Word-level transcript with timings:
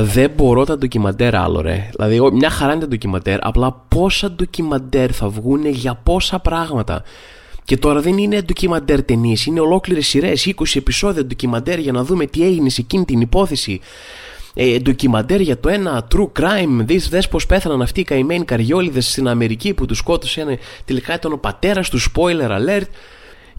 Δεν 0.00 0.30
μπορώ 0.36 0.64
τα 0.64 0.78
ντοκιμαντέρ 0.78 1.36
άλλο, 1.36 1.60
ρε. 1.60 1.90
Δηλαδή, 1.96 2.36
μια 2.36 2.50
χαρά 2.50 2.72
είναι 2.72 2.80
τα 2.80 2.88
ντοκιμαντέρ. 2.88 3.46
Απλά 3.46 3.84
πόσα 3.88 4.30
ντοκιμαντέρ 4.30 5.14
θα 5.14 5.28
βγουν 5.28 5.66
για 5.66 5.94
πόσα 5.94 6.38
πράγματα. 6.38 7.02
Και 7.64 7.76
τώρα 7.76 8.00
δεν 8.00 8.18
είναι 8.18 8.42
ντοκιμαντέρ 8.42 9.02
ταινίες, 9.02 9.46
είναι 9.46 9.60
ολόκληρες 9.60 10.06
σειρές, 10.06 10.46
20 10.46 10.78
επεισόδια 10.78 11.24
ντοκιμαντέρ 11.24 11.78
για 11.78 11.92
να 11.92 12.04
δούμε 12.04 12.26
τι 12.26 12.44
έγινε 12.44 12.68
σε 12.68 12.80
εκείνη 12.80 13.04
την 13.04 13.20
υπόθεση. 13.20 13.80
Ε, 14.54 14.78
ντοκιμαντέρ 14.78 15.40
για 15.40 15.60
το 15.60 15.68
ένα 15.68 16.06
true 16.14 16.40
crime. 16.40 16.84
Δεις, 16.84 17.08
δες 17.08 17.28
πως 17.28 17.46
πέθαναν 17.46 17.82
αυτοί 17.82 18.00
οι 18.00 18.04
καημένοι 18.04 18.44
καριόλιδες 18.44 19.10
στην 19.10 19.28
Αμερική 19.28 19.74
που 19.74 19.86
τους 19.86 19.98
σκότωσε. 19.98 20.58
Τελικά 20.84 21.14
ήταν 21.14 21.32
ο 21.32 21.36
πατέρας 21.36 21.90
του, 21.90 22.00
spoiler 22.00 22.50
alert. 22.50 22.86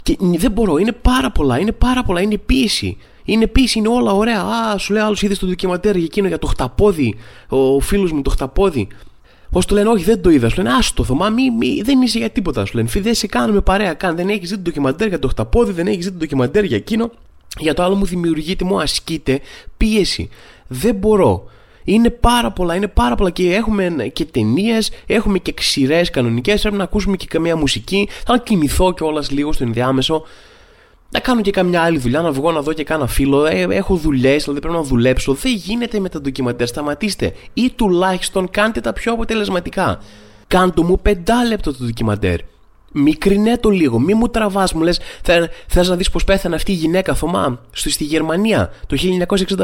Και 0.03 0.17
δεν 0.19 0.51
μπορώ, 0.51 0.77
είναι 0.77 0.91
πάρα 0.91 1.31
πολλά, 1.31 1.59
είναι 1.59 1.71
πάρα 1.71 2.03
πολλά, 2.03 2.21
είναι 2.21 2.37
πίεση. 2.37 2.97
Είναι 3.31 3.47
πίεση, 3.47 3.79
είναι 3.79 3.87
όλα 3.87 4.11
ωραία. 4.11 4.41
Α, 4.41 4.77
σου 4.77 4.93
λέει 4.93 5.01
άλλος 5.01 5.21
είδες 5.21 5.39
το 5.39 5.45
ντοκιμαντέρ 5.45 5.95
για 5.95 6.05
εκείνο 6.05 6.27
για 6.27 6.39
το 6.39 6.47
χταπόδι. 6.47 7.15
Ο 7.47 7.79
φίλος 7.79 8.11
μου 8.11 8.21
το 8.21 8.29
χταπόδι. 8.29 8.87
Πώς 9.51 9.65
του 9.65 9.73
λένε, 9.73 9.89
Όχι, 9.89 10.03
δεν 10.03 10.21
το 10.21 10.29
είδα. 10.29 10.49
Σου 10.49 10.57
λένε, 10.57 10.73
Άστο, 10.73 11.03
Θωμά, 11.03 11.29
μη, 11.29 11.51
μη, 11.51 11.81
δεν 11.83 12.01
είσαι 12.01 12.17
για 12.17 12.29
τίποτα. 12.29 12.65
Σου 12.65 12.75
λένε, 12.75 12.89
δεν 12.93 13.13
σε 13.13 13.27
κάνουμε 13.27 13.61
παρέα 13.61 13.93
καν. 13.93 14.15
Δεν 14.15 14.29
έχεις 14.29 14.49
δει 14.49 14.55
το 14.55 14.61
ντοκιμαντέρ 14.61 15.07
για 15.07 15.19
το 15.19 15.27
χταπόδι, 15.27 15.71
δεν 15.71 15.87
έχεις 15.87 16.05
δει 16.05 16.11
το 16.11 16.17
ντοκιμαντέρ 16.17 16.63
για 16.63 16.77
εκείνο. 16.77 17.11
Για 17.59 17.73
το 17.73 17.83
άλλο 17.83 17.95
μου 17.95 18.05
δημιουργείται, 18.05 18.65
μου 18.65 18.79
ασκείται 18.79 19.39
πίεση. 19.77 20.29
Δεν 20.67 20.95
μπορώ. 20.95 21.43
Είναι 21.83 22.09
πάρα 22.09 22.51
πολλά, 22.51 22.75
είναι 22.75 22.87
πάρα 22.87 23.15
πολλά 23.15 23.29
και 23.29 23.53
έχουμε 23.53 24.09
και 24.13 24.25
ταινίες, 24.25 24.91
έχουμε 25.05 25.39
και 25.39 25.51
ξηρές 25.51 26.09
κανονικές. 26.09 26.61
Πρέπει 26.61 26.77
να 26.77 26.83
ακούσουμε 26.83 27.17
και 27.17 27.25
καμία 27.29 27.55
μουσική. 27.55 28.07
Θα 28.25 28.33
να 28.33 28.39
κοιμηθώ 28.39 28.93
κιόλας 28.93 29.31
λίγο 29.31 29.53
στο 29.53 29.63
ενδιάμεσο. 29.63 30.23
Να 31.11 31.19
κάνω 31.19 31.41
και 31.41 31.51
καμιά 31.51 31.81
άλλη 31.81 31.97
δουλειά, 31.97 32.21
να 32.21 32.31
βγω 32.31 32.51
να 32.51 32.61
δω 32.61 32.73
και 32.73 32.83
κάνα 32.83 33.07
φίλο. 33.07 33.45
Ε, 33.45 33.67
έχω 33.69 33.95
δουλειές, 33.95 34.43
δηλαδή 34.43 34.61
πρέπει 34.61 34.75
να 34.75 34.83
δουλέψω. 34.83 35.33
Δεν 35.33 35.53
γίνεται 35.53 35.99
με 35.99 36.09
τα 36.09 36.21
ντοκιμαντέρ. 36.21 36.67
Σταματήστε. 36.67 37.33
Ή 37.53 37.71
τουλάχιστον 37.75 38.49
κάντε 38.49 38.81
τα 38.81 38.93
πιο 38.93 39.13
αποτελεσματικά. 39.13 39.99
Κάντε 40.47 40.81
μου 40.81 40.99
πεντάλεπτο 40.99 41.77
το 41.77 41.83
ντοκιμαντέρ. 41.83 42.39
Μικρινέ 42.91 43.57
το 43.57 43.69
λίγο, 43.69 43.99
μη 43.99 44.13
μου 44.13 44.27
τραβάς, 44.27 44.73
μου 44.73 44.81
λες. 44.81 44.99
Θε 45.67 45.83
να 45.83 45.95
δεις 45.95 46.09
πώς 46.09 46.23
πέθανε 46.23 46.55
αυτή 46.55 46.71
η 46.71 46.75
γυναίκα 46.75 47.13
Θωμά 47.13 47.59
στη, 47.71 47.89
στη 47.91 48.03
Γερμανία 48.03 48.73
το 48.87 48.97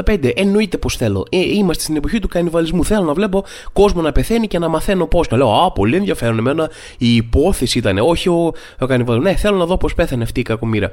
1965. 0.06 0.30
Εννοείται 0.36 0.76
πω 0.76 0.88
θέλω. 0.88 1.26
Ε, 1.30 1.40
είμαστε 1.40 1.82
στην 1.82 1.96
εποχή 1.96 2.18
του 2.18 2.28
κανιβαλισμού. 2.28 2.84
Θέλω 2.84 3.04
να 3.04 3.12
βλέπω 3.12 3.44
κόσμο 3.72 4.02
να 4.02 4.12
πεθαίνει 4.12 4.46
και 4.46 4.58
να 4.58 4.68
μαθαίνω 4.68 5.06
πώς. 5.06 5.28
Να 5.28 5.36
λέω 5.36 5.64
Α, 5.64 5.72
πολύ 5.72 5.96
ενδιαφέρον. 5.96 6.38
Εμένα 6.38 6.70
η 6.98 7.14
υπόθεση 7.14 7.78
ήταν, 7.78 7.98
όχι 7.98 8.28
ο, 8.28 8.52
ο 8.78 8.86
κανιβαλισμός. 8.86 9.32
Ναι, 9.32 9.38
θέλω 9.38 9.56
να 9.56 9.66
δω 9.66 9.76
πώς 9.76 9.94
πέθανε 9.94 10.22
αυτή 10.22 10.40
η 10.40 10.42
κακομήρα. 10.42 10.92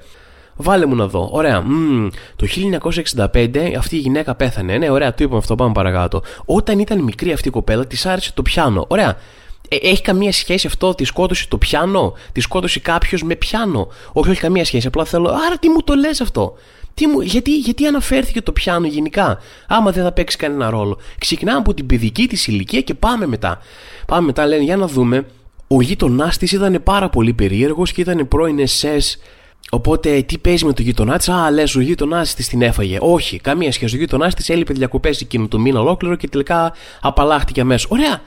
Βάλε 0.56 0.86
μου 0.86 0.96
να 0.96 1.08
δω. 1.08 1.30
Ωραία. 1.32 1.62
Μ, 1.62 2.08
το 2.36 2.48
1965 3.34 3.74
αυτή 3.78 3.96
η 3.96 4.00
γυναίκα 4.00 4.36
πέθανε. 4.36 4.78
Ναι, 4.78 4.90
ωραία, 4.90 5.14
το 5.14 5.24
είπαμε 5.24 5.38
αυτό. 5.38 5.56
Πάμε 5.56 5.72
παρακάτω. 5.74 6.22
Όταν 6.46 6.80
ήταν 6.80 7.00
μικρή 7.00 7.32
αυτή 7.32 7.48
η 7.48 7.52
κοπέλα, 7.52 7.88
της 7.88 8.06
άρεσε 8.06 8.32
το 8.34 8.42
πιάνο. 8.42 8.86
Ωραία. 8.88 9.18
Ε, 9.70 9.76
έχει 9.76 10.02
καμία 10.02 10.32
σχέση 10.32 10.68
αυτό, 10.68 10.96
τη 10.96 11.04
σκότωσε 11.04 11.48
το 11.48 11.58
πιάνο, 11.58 12.14
τη 12.32 12.42
σκότωσε 12.42 12.80
κάποιος 12.80 13.24
με 13.24 13.36
πιάνο; 13.36 13.88
Όχι, 14.14 14.30
όχι 14.30 14.40
καμία 14.40 14.66
σχέση. 14.66 14.88
Απλά 14.88 15.06
θέλω. 15.06 15.30
Άρα 15.30 15.58
τι 15.60 15.70
μου 15.70 15.84
το 15.84 15.94
λες 15.94 16.22
αυτό; 16.22 16.58
Τι 16.94 17.08
μου, 17.08 17.22
γιατί, 17.22 17.58
γιατί 17.58 17.86
αναφέρθηκε 17.86 18.42
το 18.42 18.52
πιάνο 18.52 18.88
γενικά, 18.88 19.38
άμα 19.68 19.92
δεν 19.92 20.04
θα 20.04 20.12
παίξει 20.12 20.38
κανένα 20.38 20.70
ρόλο. 20.70 20.98
Ξεκινάμε 21.18 21.58
από 21.58 21.74
την 21.74 21.86
παιδική 21.86 22.28
της 22.28 22.48
ηλικία 22.48 22.82
και 22.82 22.94
πάμε 22.94 23.28
μετά. 23.28 23.60
Πάμε 24.06 24.26
μετά, 24.26 24.48
λένε, 24.48 24.64
για 24.64 24.78
να 24.78 24.88
δούμε. 24.88 25.26
Ο 25.68 25.82
γείτονάς 25.82 26.38
της 26.38 26.52
ήταν 26.52 26.82
πάρα 26.84 27.10
πολύ 27.10 27.34
περίεργος 27.34 27.92
και 27.92 28.02
ήταν 28.02 28.28
πρώην 28.28 28.58
SS 28.60 29.16
Οπότε 29.70 30.22
τι 30.22 30.38
παίζει 30.38 30.66
με 30.66 30.74
το 30.74 30.82
γείτονά 30.82 31.18
της, 31.18 31.30
Α, 31.30 31.52
λες, 31.52 31.76
ο 31.76 31.82
γείτονάς 31.82 32.34
της 32.36 32.48
την 32.48 32.62
έφαγε. 32.62 32.98
Όχι, 33.02 33.40
καμία 33.40 33.72
σχέση. 33.72 33.96
Ο 33.96 34.00
γείτονάς 34.00 34.34
της 34.34 34.50
έλειπε 34.50 34.74
διακοπές 34.74 35.22
εκείνο 35.22 35.48
το 35.48 35.60
μήνα 35.60 35.80
ολόκληρο 35.80 36.16
και 36.16 36.28
τελικά 36.28 36.74
απαλλάχτηκε 37.02 37.62
αμέσως. 37.62 37.92
Ωραία. 37.92 38.22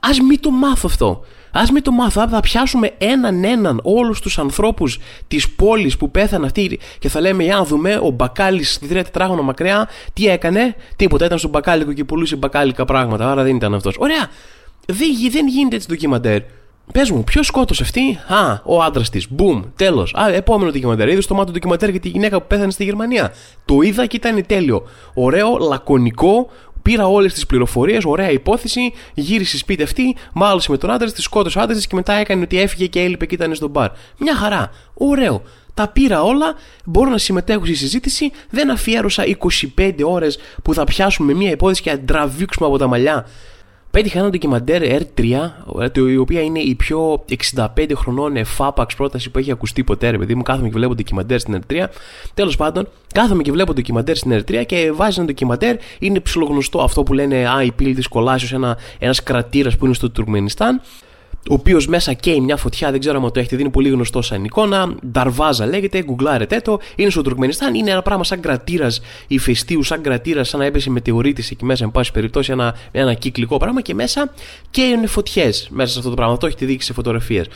Α 0.00 0.24
μην 0.28 0.40
το 0.40 0.50
μάθω 0.50 0.88
αυτό. 0.90 1.24
Α 1.50 1.62
μην 1.72 1.82
το 1.82 1.90
μάθω. 1.90 2.28
Θα 2.28 2.40
πιάσουμε 2.40 2.94
έναν 2.98 3.44
έναν 3.44 3.80
όλους 3.82 4.20
τους 4.20 4.38
ανθρώπους 4.38 4.98
της 5.28 5.50
πόλης 5.50 5.96
που 5.96 6.10
πέθανε 6.10 6.46
αυτή 6.46 6.78
και 6.98 7.08
θα 7.08 7.20
λέμε, 7.20 7.42
για 7.42 7.56
να 7.56 7.64
δούμε, 7.64 8.00
ο 8.02 8.10
μπακάλι 8.10 8.62
στη 8.62 8.88
τρία 8.88 9.04
τετράγωνα 9.04 9.42
μακριά, 9.42 9.88
τι 10.12 10.28
έκανε; 10.28 10.74
Τίποτα, 10.96 11.24
ήταν 11.24 11.38
στον 11.38 11.50
μπακάλικο 11.50 11.92
και 11.92 12.04
πουλούσε 12.04 12.36
μπακάλικα 12.36 12.84
πράγματα. 12.84 13.30
Άρα 13.30 13.42
δεν 13.42 13.56
ήταν 13.56 13.74
αυτός. 13.74 13.96
Ωραία. 13.98 14.30
Δεν, 14.86 15.08
δεν 15.30 15.46
γίνεται 15.46 15.76
έτσι 15.76 15.88
ντοκιμαντέρ. 15.88 16.40
Πες 16.92 17.10
μου, 17.10 17.24
ποιος 17.24 17.46
σκότωσε 17.46 17.82
αυτή; 17.82 18.18
Α, 18.26 18.60
ο 18.64 18.82
άντρας 18.82 19.10
της. 19.10 19.26
Μπούμ, 19.30 19.62
τέλος. 19.76 20.14
Α, 20.14 20.28
επόμενο 20.34 20.70
ντοκιμαντέρ. 20.70 21.08
Είδες 21.08 21.26
το 21.26 21.34
μάτι 21.34 21.52
ντοκιμαντέρ 21.52 21.90
για 21.90 22.00
τη 22.00 22.08
γυναίκα 22.08 22.40
που 22.40 22.46
πέθανε 22.46 22.70
στη 22.70 22.84
Γερμανία; 22.84 23.32
Το 23.64 23.80
είδα 23.80 24.06
και 24.06 24.16
ήταν 24.16 24.46
τέλειο. 24.46 24.82
Ωραίο, 25.14 25.56
λακωνικό. 25.56 26.50
Πήρα 26.82 27.06
όλες 27.06 27.32
τις 27.32 27.46
πληροφορίες, 27.46 28.04
ωραία 28.04 28.30
υπόθεση. 28.30 28.92
Γύρισε 29.14 29.58
σπίτι 29.58 29.82
αυτή, 29.82 30.16
μάλωσε 30.32 30.70
με 30.70 30.78
τον 30.78 30.90
άντρα 30.90 31.12
της, 31.12 31.24
σκότωσε 31.24 31.58
ο 31.58 31.60
άντρας 31.60 31.76
της 31.76 31.86
και 31.86 31.94
μετά 31.94 32.12
έκανε 32.12 32.42
ότι 32.42 32.60
έφυγε 32.60 32.86
και 32.86 33.00
έλειπε 33.00 33.26
και 33.26 33.34
ήταν 33.34 33.54
στον 33.54 33.70
μπαρ. 33.70 33.90
Μια 34.18 34.34
χαρά. 34.34 34.70
Ωραίο. 34.94 35.42
Τα 35.74 35.88
πήρα 35.88 36.22
όλα, 36.22 36.54
μπορώ 36.84 37.10
να 37.10 37.18
συμμετέχω 37.18 37.64
στη 37.64 37.74
συζήτηση. 37.74 38.30
Δεν 38.50 38.70
αφιέρωσα 38.70 39.24
25 39.76 39.92
ώρες 40.04 40.38
που 40.62 40.74
θα 40.74 40.84
πιάσουμε 40.84 41.34
μια 41.34 41.50
υπόθεση 41.50 41.82
και 41.82 41.90
να 41.90 42.00
τραβήξουμε 42.00 42.66
από 42.66 42.78
τα 42.78 42.86
μαλλιά 42.86 43.26
Πέτυχα 43.96 44.18
ένα 44.18 44.30
ντοκιμαντέρ 44.30 44.82
R3, 44.82 45.50
η 45.94 46.16
οποία 46.16 46.40
είναι 46.40 46.58
η 46.58 46.74
πιο 46.74 47.24
65 47.56 47.66
χρονών 47.94 48.36
εφάπαξ 48.36 48.94
πρόταση 48.94 49.30
που 49.30 49.38
έχει 49.38 49.50
ακουστεί 49.50 49.84
ποτέ, 49.84 50.10
ρε 50.10 50.18
παιδί 50.18 50.34
μου. 50.34 50.42
Κάθομαι 50.42 50.68
και 50.68 50.74
βλέπω 50.74 50.94
ντοκιμαντέρ 50.94 51.40
στην 51.40 51.62
R3. 51.68 51.84
Τέλος 52.34 52.56
πάντων, 52.56 52.88
κάθομαι 53.14 53.42
και 53.42 53.52
βλέπω 53.52 53.72
ντοκιμαντέρ 53.72 54.16
στην 54.16 54.32
R3 54.40 54.66
και 54.66 54.92
βάζει 54.94 55.18
ένα 55.18 55.26
ντοκιμαντέρ. 55.26 55.76
Είναι 55.98 56.20
ψιλογνωστό 56.20 56.80
αυτό 56.80 57.02
που 57.02 57.12
λένε 57.12 57.48
Α, 57.48 57.62
η 57.62 57.72
πύλη 57.72 57.94
της 57.94 58.08
Κολάσιο, 58.08 58.76
ένας 58.98 59.22
κρατήρας 59.22 59.76
που 59.76 59.84
είναι 59.84 59.94
στο 59.94 60.10
Τουρκμενιστάν 60.10 60.80
ο 61.50 61.54
οποίος 61.54 61.86
μέσα 61.86 62.12
καίει 62.12 62.40
μια 62.40 62.56
φωτιά, 62.56 62.90
δεν 62.90 63.00
ξέρω 63.00 63.22
αν 63.24 63.32
το 63.32 63.38
έχετε 63.40 63.56
δει, 63.56 63.62
είναι 63.62 63.70
πολύ 63.70 63.88
γνωστό 63.88 64.22
σαν 64.22 64.44
εικόνα. 64.44 64.94
Νταρβάζα 65.10 65.66
λέγεται, 65.66 66.02
γκουγκλάρετε 66.02 66.60
το. 66.60 66.78
Είναι 66.96 67.10
στο 67.10 67.22
Τουρκμενιστάν, 67.22 67.74
είναι 67.74 67.90
ένα 67.90 68.02
πράγμα 68.02 68.24
σαν 68.24 68.40
κρατήρας 68.40 69.00
ηφαιστείου, 69.26 69.82
σαν 69.82 70.02
κρατήρας, 70.02 70.48
σαν 70.48 70.60
να 70.60 70.66
έπεσε 70.66 70.90
μετεωρίτη 70.90 71.48
εκεί 71.50 71.64
μέσα, 71.64 71.84
εν 71.84 71.90
πάση 71.90 72.12
περιπτώσει, 72.12 72.52
ένα, 72.52 72.74
ένα 72.90 73.14
κυκλικό 73.14 73.56
πράγμα 73.56 73.80
και 73.80 73.94
μέσα 73.94 74.32
καίουν 74.70 75.06
φωτιές 75.06 75.68
μέσα 75.70 75.92
σε 75.92 75.98
αυτό 75.98 76.10
το 76.10 76.16
πράγμα. 76.16 76.36
Το 76.36 76.46
έχετε 76.46 76.66
δει 76.66 76.78
σε 76.80 76.92
φωτογραφίες. 76.92 77.46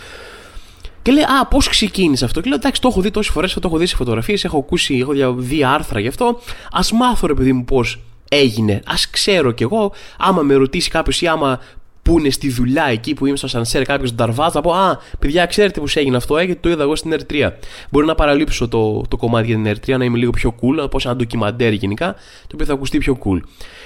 Και 1.02 1.12
λέει, 1.12 1.22
Α, 1.22 1.46
πώς 1.46 1.68
ξεκίνησε 1.68 2.24
αυτό; 2.24 2.40
Και 2.40 2.48
λέω, 2.48 2.58
Εντάξει, 2.58 2.80
το 2.80 2.88
έχω 2.88 3.00
δει 3.00 3.10
τόσες 3.10 3.32
φορές, 3.32 3.52
το 3.52 3.60
έχω 3.64 3.76
δει 3.76 3.86
σε 3.86 3.96
φωτογραφίες, 3.96 4.44
έχω 4.44 4.58
ακούσει, 4.58 4.98
έχω 4.98 5.34
δει 5.34 5.64
άρθρα 5.64 6.00
γι' 6.00 6.08
αυτό. 6.08 6.40
Α 6.72 6.96
μάθω, 6.96 7.26
ρε 7.26 7.34
παιδί 7.34 7.52
μου, 7.52 7.64
πώς 7.64 7.98
έγινε. 8.28 8.72
Α 8.72 8.94
ξέρω 9.10 9.50
κι 9.50 9.62
εγώ, 9.62 9.92
άμα 10.18 10.42
με 10.42 10.54
ρωτήσει 10.54 10.90
κάποιος 10.90 11.22
ή 11.22 11.26
άμα 11.26 11.60
που 12.02 12.18
είναι 12.18 12.30
στη 12.30 12.50
δουλειά 12.50 12.84
εκεί 12.84 13.14
που 13.14 13.26
είμαι 13.26 13.36
στο 13.36 13.48
σανσέρ 13.48 13.82
κάποιος 13.82 14.14
νταρβάζ, 14.14 14.52
θα 14.52 14.60
πω 14.60 14.72
Α, 14.72 14.98
παιδιά, 15.18 15.46
ξέρετε 15.46 15.80
πώς 15.80 15.96
έγινε 15.96 16.16
αυτό, 16.16 16.38
ε, 16.38 16.44
γιατί 16.44 16.60
το 16.60 16.68
είδα 16.68 16.82
εγώ 16.82 16.96
στην 16.96 17.14
R3. 17.14 17.50
Μπορεί 17.90 18.06
να 18.06 18.14
παραλείψω 18.14 18.68
το, 18.68 19.02
το 19.08 19.16
κομμάτι 19.16 19.46
για 19.46 19.56
την 19.56 19.94
R3, 19.94 19.98
να 19.98 20.04
είμαι 20.04 20.18
λίγο 20.18 20.30
πιο 20.30 20.54
cool, 20.62 20.74
να 20.74 20.88
πω 20.88 20.98
σαν 20.98 21.10
ένα 21.10 21.20
ντοκιμαντέρ 21.20 21.72
γενικά, 21.72 22.12
το 22.46 22.50
οποίο 22.54 22.66
θα 22.66 22.72
ακουστεί 22.72 22.98
πιο 22.98 23.18
cool. 23.24 23.40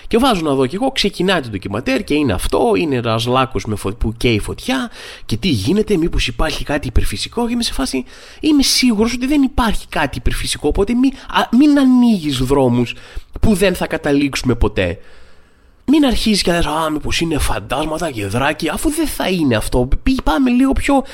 Και 0.08 0.18
βάζω 0.18 0.42
να 0.42 0.54
δω 0.54 0.66
και 0.66 0.76
εγώ, 0.76 0.90
ξεκινάει 0.90 1.40
το 1.40 1.48
ντοκιμαντέρ 1.48 2.04
και 2.04 2.14
είναι 2.14 2.32
αυτό, 2.32 2.72
είναι 2.76 2.96
ένας 2.96 3.26
λάκκος 3.26 3.66
φω... 3.76 3.92
που 3.92 4.14
καίει 4.16 4.38
φωτιά 4.38 4.90
και 5.26 5.36
τι 5.36 5.48
γίνεται, 5.48 5.96
μήπως 5.96 6.26
υπάρχει 6.26 6.64
κάτι 6.64 6.86
υπερφυσικό. 6.86 7.46
Και 7.46 7.52
είμαι 7.52 7.62
σε 7.62 7.72
φάση, 7.72 8.04
είμαι 8.40 8.62
σίγουρος 8.62 9.12
ότι 9.12 9.26
δεν 9.26 9.42
υπάρχει 9.42 9.86
κάτι 9.88 10.18
υπερφυσικό, 10.18 10.68
οπότε 10.68 10.94
μην, 10.94 11.12
μην 11.58 11.78
ανοίγεις 11.78 12.38
δρόμους 12.38 12.94
που 13.40 13.54
δεν 13.54 13.74
θα 13.74 13.86
καταλήξουμε 13.86 14.54
ποτέ 14.54 14.98
μην 15.86 16.04
αρχίσει 16.04 16.42
και 16.42 16.52
λες 16.52 16.66
Α, 16.66 16.90
μήπως 16.90 17.20
είναι 17.20 17.38
φαντάσματα 17.38 18.10
και 18.10 18.26
δράκι, 18.26 18.68
αφού 18.68 18.90
δεν 18.90 19.06
θα 19.06 19.28
είναι 19.28 19.56
αυτό. 19.56 19.88
Πάμε 20.24 20.50
λίγο 20.50 20.72
πιο. 20.72 21.04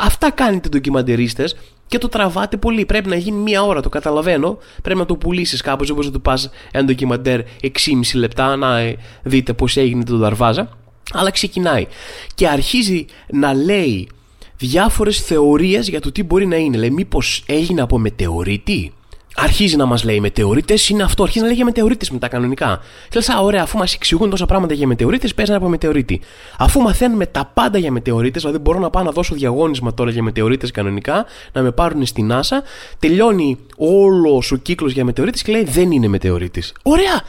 Αυτά 0.00 0.30
κάνετε 0.30 0.68
ντοκιμαντερίστε 0.68 1.48
και 1.86 1.98
το 1.98 2.08
τραβάτε 2.08 2.56
πολύ. 2.56 2.84
Πρέπει 2.84 3.08
να 3.08 3.16
γίνει 3.16 3.36
μία 3.36 3.62
ώρα, 3.62 3.80
το 3.80 3.88
καταλαβαίνω. 3.88 4.58
Πρέπει 4.82 4.98
να 4.98 5.06
το 5.06 5.16
πουλήσεις 5.16 5.60
κάπως. 5.60 5.86
Δεν 5.86 5.94
μπορείς 5.94 6.10
να 6.10 6.16
του 6.16 6.22
πας 6.22 6.50
ένα 6.70 6.84
ντοκιμαντέρ 6.84 7.40
6,5 7.62 7.68
λεπτά 8.14 8.56
να 8.56 8.78
ε, 8.78 8.96
δείτε 9.22 9.52
πώς 9.52 9.76
έγινε 9.76 10.04
το 10.04 10.16
Δαρβάζα. 10.16 10.68
Αλλά 11.12 11.30
ξεκινάει 11.30 11.86
και 12.34 12.48
αρχίζει 12.48 13.04
να 13.30 13.54
λέει 13.54 14.08
διάφορες 14.56 15.20
θεωρίες 15.20 15.88
για 15.88 16.00
το 16.00 16.12
τι 16.12 16.22
μπορεί 16.22 16.46
να 16.46 16.56
είναι. 16.56 16.76
Λέει 16.76 16.90
μήπως 16.90 17.44
έγινε 17.46 17.80
από 17.80 17.98
μετεωρίτη 17.98 18.92
αρχίζει 19.36 19.76
να 19.76 19.84
μας 19.84 20.04
λέει 20.04 20.20
μετεωρίτες, 20.20 20.88
είναι 20.88 21.02
αυτό. 21.02 21.22
Αρχίζει 21.22 21.40
να 21.40 21.46
λέει 21.46 21.56
για 21.56 21.64
μετεωρίτες 21.64 22.10
μετά 22.10 22.28
κανονικά. 22.28 22.80
Και 23.08 23.14
λες, 23.14 23.28
Α, 23.28 23.40
ωραία, 23.40 23.62
αφού 23.62 23.78
μας 23.78 23.94
εξηγούν 23.94 24.30
τόσα 24.30 24.46
πράγματα 24.46 24.74
για 24.74 24.86
μετεωρίτες, 24.86 25.34
παίζει 25.34 25.52
από 25.52 25.68
μετεωρίτη. 25.68 26.20
Αφού 26.58 26.80
μαθαίνουμε 26.80 27.26
τα 27.26 27.50
πάντα 27.54 27.78
για 27.78 27.90
μετεωρίτες, 27.90 28.42
δηλαδή 28.42 28.60
μπορώ 28.60 28.78
να 28.78 28.90
πάω 28.90 29.02
να 29.02 29.10
δώσω 29.10 29.34
διαγώνισμα 29.34 29.94
τώρα 29.94 30.10
για 30.10 30.22
μετεωρίτες 30.22 30.70
κανονικά, 30.70 31.26
να 31.52 31.62
με 31.62 31.70
πάρουν 31.70 32.06
στην 32.06 32.32
NASA, 32.32 32.56
τελειώνει 32.98 33.58
όλος 33.76 34.52
ο 34.52 34.56
κύκλος 34.56 34.92
για 34.92 35.04
μετεωρίτες 35.04 35.42
και 35.42 35.52
λέει 35.52 35.64
δεν 35.64 35.90
είναι 35.90 36.08
μετεωρίτης. 36.08 36.72
Ωραία! 36.82 37.22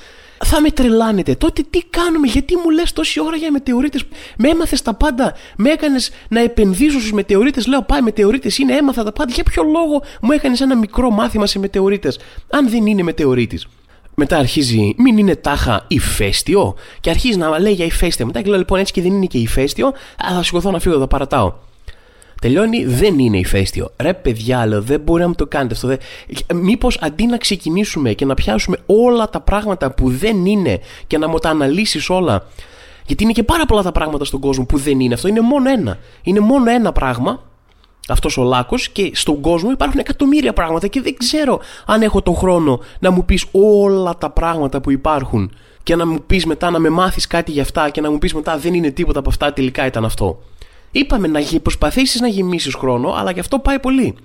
Θα 0.44 0.62
με 0.62 0.69
τρελάνετε. 0.69 1.36
Τότε 1.36 1.63
τι 1.69 1.84
κάνουμε, 1.90 2.28
γιατί 2.28 2.56
μου 2.56 2.69
λες 2.69 2.94
τόση 2.94 3.22
ώρα 3.22 3.36
για 3.36 3.51
μετεωρίτες; 3.51 4.04
Με 4.38 4.50
έμαθες 4.50 4.81
τα 4.81 4.94
πάντα, 4.94 5.34
με 5.57 5.69
έκανες 5.69 6.12
να 6.30 6.40
επενδύσω 6.40 7.00
στους 7.00 7.12
μετεωρίτες. 7.12 7.68
Λέω 7.68 7.81
πάει, 7.81 8.01
μετεωρίτες 8.01 8.57
είναι, 8.57 8.74
έμαθα 8.74 9.04
τα 9.04 9.12
πάντα. 9.12 9.34
Για 9.34 9.44
ποιο 9.44 9.63
λόγο 9.63 10.04
μου 10.22 10.31
έκανες 10.31 10.62
ένα 10.62 10.78
μικρό 10.78 11.10
μάθημα 11.10 11.45
σε 11.45 11.60
μετεωρίτες, 11.60 12.19
αν 12.50 12.69
δεν 12.69 12.86
είναι 12.86 13.04
μετεωρίτης. 13.04 13.68
Μετά 14.16 14.38
αρχίζει, 14.38 14.94
μην 14.98 15.18
είναι 15.18 15.36
τάχα 15.36 15.86
ηφαίστειο. 15.88 16.75
Και 17.00 17.10
αρχίζει 17.10 17.38
να 17.38 17.60
λέει 17.60 17.74
για 17.74 17.86
ηφαίστειο. 17.86 18.25
Μετά 18.25 18.42
και 18.42 18.50
λέω 18.50 18.57
λοιπόν 18.57 18.80
έτσι 18.80 18.94
και 18.94 19.01
δεν 19.01 19.12
είναι 19.12 19.25
και 19.25 19.38
ηφαίστειο. 19.38 19.88
Α, 19.88 20.34
θα 20.36 20.44
σηκωθώ 20.44 20.72
να 20.72 20.80
φύγω, 20.80 21.00
θα 21.00 21.07
παρατάω. 21.07 21.54
Τελειώνει, 22.44 22.86
δεν 22.86 23.19
είναι 23.19 23.38
ηφαίστειο. 23.38 23.92
Ρε 23.98 24.13
παιδιά, 24.13 24.66
λέω, 24.66 24.81
δεν 24.81 25.00
μπορεί 25.00 25.22
να 25.22 25.28
μου 25.28 25.36
το 25.36 25.48
κάνετε 25.48 25.74
αυτό. 25.74 25.98
Μήπως 26.54 26.98
αντί 27.01 27.25
να 27.25 27.38
ξεκινήσουμε 27.38 28.13
και 28.13 28.25
να 28.25 28.34
πιάσουμε 28.34 28.78
όλα 28.86 29.30
τα 29.30 29.40
πράγματα 29.40 29.92
που 29.92 30.10
δεν 30.10 30.45
είναι 30.45 30.80
και 31.07 31.18
να 31.18 31.28
μου 31.28 31.38
τα 31.38 31.50
αναλύσεις 31.50 32.10
όλα. 32.10 32.48
Γιατί 33.06 33.24
είναι 33.24 33.31
και 33.31 33.44
πάρα 33.44 33.66
πολλά 33.66 33.81
τα 33.81 33.92
πράγματα 33.92 34.25
στον 34.25 34.40
κόσμο 34.40 34.66
που 34.66 34.78
δεν 34.78 35.00
είναι 35.00 35.13
αυτό. 35.13 35.28
Είναι 35.28 35.42
μόνο 35.42 35.69
ένα. 35.69 35.98
Είναι 36.24 36.40
μόνο 36.40 36.72
ένα 36.72 36.92
πράγμα 36.92 37.44
αυτός 38.07 38.38
ο 38.38 38.44
λάκκος 38.44 38.90
και 38.90 39.12
στον 39.13 39.42
κόσμο 39.42 39.72
υπάρχουν 39.72 40.00
εκατομμύρια 40.00 40.54
πράγματα 40.54 40.88
και 40.88 41.01
δεν 41.01 41.18
ξέρω 41.18 41.60
αν 41.86 42.01
έχω 42.01 42.22
τον 42.22 42.36
χρόνο 42.36 42.80
να 43.00 43.12
μου 43.12 43.25
πεις 43.25 43.45
όλα 43.51 44.18
τα 44.18 44.30
πράγματα 44.30 44.81
που 44.81 44.92
υπάρχουν 44.92 45.51
και 45.84 45.95
να 45.95 46.07
μου 46.07 46.24
πεις 46.28 46.45
μετά 46.45 46.69
να 46.69 46.80
με 46.80 46.90
μάθεις 46.90 47.28
κάτι 47.28 47.51
για 47.51 47.62
αυτά 47.62 47.90
και 47.90 48.01
να 48.01 48.12
μου 48.12 48.18
πεις 48.18 48.34
μετά 48.34 48.57
δεν 48.57 48.74
είναι 48.74 48.90
τίποτα 48.90 49.19
από 49.19 49.30
αυτά, 49.30 49.54
τελικά 49.54 49.86
ήταν 49.86 50.06
αυτό. 50.06 50.40
Είπαμε 50.95 51.28
να 51.28 51.42
προσπαθήσεις 51.62 52.22
να 52.22 52.28
γεμίσεις 52.28 52.74
χρόνο, 52.74 53.12
αλλά 53.12 53.31
γι' 53.31 53.40
αυτό 53.40 53.60
πάει 53.60 53.80
πολύ. 53.80 54.16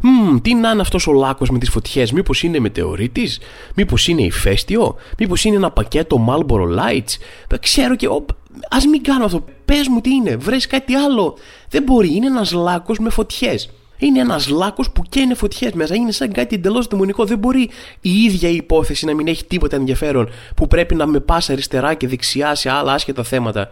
Μμμ, 0.00 0.40
τι 0.40 0.54
να 0.54 0.70
είναι 0.70 0.80
αυτός 0.80 1.06
ο 1.06 1.12
λάκκος 1.12 1.50
με 1.50 1.58
τις 1.58 1.70
φωτιές, 1.70 2.12
Μήπως 2.12 2.42
είναι 2.42 2.58
μετεωρίτης, 2.58 3.40
Μήπως 3.74 4.08
είναι 4.08 4.22
ηφαίστειο, 4.22 4.96
Μήπως 5.18 5.44
είναι 5.44 5.56
ένα 5.56 5.70
πακέτο 5.70 6.26
Marlboro 6.28 6.78
Lights. 6.78 7.16
Ξέρω 7.60 7.96
και. 7.96 8.06
Α 8.06 8.78
μην 8.90 9.02
κάνω 9.02 9.24
αυτό. 9.24 9.44
Πες 9.64 9.88
μου 9.88 10.00
τι 10.00 10.10
είναι, 10.10 10.36
βρες 10.36 10.66
κάτι 10.66 10.94
άλλο. 10.94 11.36
Δεν 11.68 11.82
μπορεί, 11.82 12.14
είναι 12.14 12.26
ένας 12.26 12.52
λάκκος 12.52 12.98
με 12.98 13.10
φωτιές. 13.10 13.70
Είναι 13.98 14.20
ένας 14.20 14.48
λάκκος 14.48 14.90
που 14.90 15.02
καίνε 15.08 15.34
φωτιές 15.34 15.72
μέσα. 15.72 15.94
Είναι 15.94 16.12
σαν 16.12 16.32
κάτι 16.32 16.54
εντελώς 16.54 16.86
δαιμονικό. 16.86 17.24
Δεν 17.24 17.38
μπορεί 17.38 17.70
η 18.00 18.22
ίδια 18.22 18.48
η 18.48 18.54
υπόθεση 18.54 19.06
να 19.06 19.14
μην 19.14 19.26
έχει 19.26 19.44
τίποτα 19.44 19.76
ενδιαφέρον 19.76 20.28
που 20.56 20.66
πρέπει 20.66 20.94
να 20.94 21.06
με 21.06 21.20
πας 21.20 21.50
αριστερά 21.50 21.94
και 21.94 22.08
δεξιά 22.08 22.54
σε 22.54 22.70
άλλα 22.70 22.92
άσχετα 22.92 23.22
θέματα. 23.22 23.70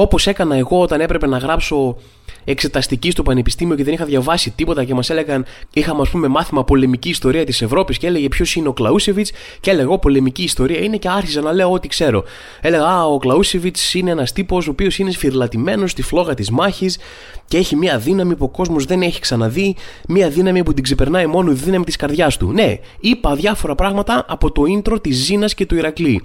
Όπως 0.00 0.26
έκανα 0.26 0.56
εγώ 0.56 0.80
όταν 0.80 1.00
έπρεπε 1.00 1.26
να 1.26 1.38
γράψω 1.38 1.96
εξεταστική 2.44 3.10
στο 3.10 3.22
πανεπιστήμιο 3.22 3.76
και 3.76 3.84
δεν 3.84 3.94
είχα 3.94 4.04
διαβάσει 4.04 4.50
τίποτα 4.50 4.84
και 4.84 4.94
μας 4.94 5.10
έλεγαν, 5.10 5.44
είχαμε 5.72 6.00
ας 6.00 6.08
πούμε 6.08 6.28
μάθημα 6.28 6.64
πολεμική 6.64 7.08
ιστορία 7.08 7.44
της 7.44 7.62
Ευρώπης 7.62 7.98
και 7.98 8.06
έλεγε 8.06 8.28
ποιος 8.28 8.54
είναι 8.54 8.68
ο 8.68 8.72
Κλαούσεβιτς; 8.72 9.32
και 9.60 9.70
έλεγα 9.70 9.84
εγώ 9.84 9.98
πολεμική 9.98 10.42
ιστορία 10.42 10.78
είναι 10.78 10.96
και 10.96 11.08
άρχιζα 11.08 11.40
να 11.40 11.52
λέω 11.52 11.72
ό,τι 11.72 11.88
ξέρω. 11.88 12.24
Έλεγα, 12.60 12.86
Α, 12.86 13.04
ο 13.04 13.18
Κλαούσεβιτς 13.18 13.94
είναι 13.94 14.10
ένας 14.10 14.32
τύπος 14.32 14.66
ο 14.66 14.70
οποίος 14.70 14.98
είναι 14.98 15.10
σφυρλατημένος 15.10 15.90
στη 15.90 16.02
φλόγα 16.02 16.34
της 16.34 16.50
μάχης 16.50 16.98
και 17.46 17.56
έχει 17.56 17.76
μια 17.76 17.98
δύναμη 17.98 18.36
που 18.36 18.44
ο 18.44 18.48
κόσμος 18.48 18.84
δεν 18.84 19.02
έχει 19.02 19.20
ξαναδεί, 19.20 19.76
μια 20.08 20.28
δύναμη 20.28 20.62
που 20.62 20.74
την 20.74 20.82
ξεπερνάει 20.82 21.26
μόνο 21.26 21.50
η 21.50 21.54
δύναμη 21.54 21.84
της 21.84 21.96
καρδιάς 21.96 22.36
του. 22.36 22.52
Ναι, 22.52 22.78
είπα 23.00 23.34
διάφορα 23.34 23.74
πράγματα 23.74 24.24
από 24.28 24.52
το 24.52 24.62
intro 24.76 25.02
της 25.02 25.16
Ζήνας 25.16 25.54
και 25.54 25.66
του 25.66 25.74
Ηρακλή. 25.74 26.22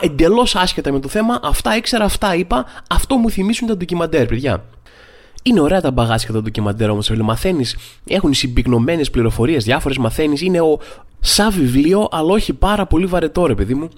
Εντελώς 0.00 0.56
άσχετα 0.56 0.92
με 0.92 1.00
το 1.00 1.08
θέμα, 1.08 1.40
αυτά 1.42 1.76
ήξερα, 1.76 2.04
αυτά 2.04 2.34
είπα, 2.34 2.64
αυτό 2.90 3.16
μου 3.16 3.30
θυμίσουν 3.30 3.68
τα 3.68 3.76
ντοκιμαντέρ, 3.76 4.26
παιδιά. 4.26 4.64
Είναι 5.42 5.60
ωραία 5.60 5.80
τα 5.80 5.90
μπαγάσια 5.90 6.32
τα 6.32 6.42
ντοκιμαντέρ 6.42 6.90
όμως, 6.90 7.10
μαθαίνεις, 7.10 7.76
έχουν 8.06 8.34
συμπυκνωμένες 8.34 9.10
πληροφορίες, 9.10 9.64
διάφορες 9.64 9.98
μαθαίνεις, 9.98 10.40
είναι 10.40 10.60
ο 10.60 10.78
σαν 11.20 11.50
βιβλίο, 11.50 12.08
αλλά 12.10 12.32
όχι 12.32 12.52
πάρα 12.52 12.86
πολύ 12.86 13.06
βαρετό, 13.06 13.46
ρε 13.46 13.54
παιδί 13.54 13.74
μου. 13.74 13.88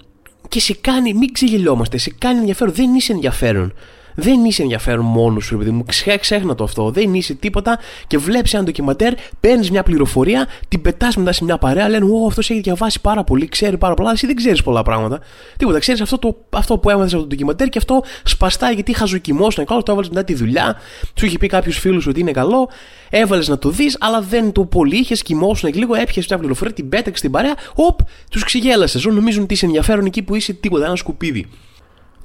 Και 0.47 0.59
σε 0.59 0.73
κάνει, 0.73 1.13
μην 1.13 1.33
ξεγελιόμαστε, 1.33 1.97
σε 1.97 2.15
κάνει 2.17 2.39
ενδιαφέρον, 2.39 2.73
δεν 2.73 2.93
είσαι 2.93 3.11
ενδιαφέρον 3.11 3.73
δεν 4.15 4.45
είσαι 4.45 4.61
ενδιαφέρον 4.61 5.05
μόνος 5.05 5.45
σου, 5.45 5.55
επειδή 5.55 5.71
μου. 5.71 5.83
Ξέχνα 6.19 6.55
το 6.55 6.63
αυτό. 6.63 6.91
Δεν 6.91 7.13
είσαι 7.13 7.33
τίποτα 7.33 7.79
και 8.07 8.17
βλέπεις 8.17 8.53
ένα 8.53 8.63
ντοκιματέρ, 8.63 9.13
παίρνεις 9.39 9.71
μια 9.71 9.83
πληροφορία, 9.83 10.47
την 10.67 10.81
πετάς 10.81 11.15
μετά 11.15 11.31
σε 11.31 11.43
μια 11.43 11.57
παρέα, 11.57 11.89
λένε 11.89 12.05
Ω, 12.05 12.25
αυτός 12.27 12.49
έχει 12.49 12.59
διαβάσει 12.59 13.01
πάρα 13.01 13.23
πολύ, 13.23 13.47
ξέρει 13.47 13.77
πάρα 13.77 13.93
πολλά. 13.93 14.11
Εσύ 14.11 14.25
δεν 14.25 14.35
ξέρεις 14.35 14.63
πολλά 14.63 14.81
πράγματα. 14.83 15.19
Τίποτα. 15.57 15.79
Ξέρεις 15.79 16.01
αυτό, 16.01 16.17
το, 16.17 16.37
αυτό 16.49 16.77
που 16.77 16.89
έμαθες 16.89 17.13
από 17.13 17.21
το 17.21 17.27
ντοκιματέρ 17.27 17.69
και 17.69 17.77
αυτό 17.77 18.03
σπαστάει 18.23 18.73
γιατί 18.73 18.93
χαζοκιμόσουν 18.93 19.65
καλό, 19.65 19.83
το 19.83 19.91
έβαλες 19.91 20.09
μετά 20.09 20.23
τη 20.23 20.33
δουλειά. 20.33 20.75
Σου 21.15 21.25
είχε 21.25 21.37
πει 21.37 21.47
κάποιος 21.47 21.77
φίλου 21.77 22.01
ότι 22.07 22.19
είναι 22.19 22.31
καλό, 22.31 22.69
έβαλες 23.09 23.47
να 23.47 23.57
το 23.57 23.69
δεις, 23.69 23.97
αλλά 23.99 24.21
δεν 24.21 24.51
το 24.51 24.65
πολύ 24.65 24.95
είχες, 24.95 25.21
κοιμόσουν 25.21 25.73
λίγο, 25.73 25.95
έπιασες 25.95 26.27
μια 26.27 26.37
πληροφορία, 26.37 26.73
την 26.73 26.89
πέταξες 26.89 27.17
στην 27.19 27.31
παρέα, 27.31 27.53
οπ, 27.75 27.99
τους 28.29 28.43
ξεγέλασες. 28.43 29.01
Ζω 29.01 29.11
νομίζουν 29.11 29.43
ότι 29.43 29.53
είσαι 29.53 29.65
ενδιαφέρον 29.65 30.05
εκεί 30.05 30.21
που 30.21 30.35
είσαι 30.35 30.53
τίποτα, 30.53 30.85
ένα 30.85 30.95
σκουπίδι. 30.95 31.47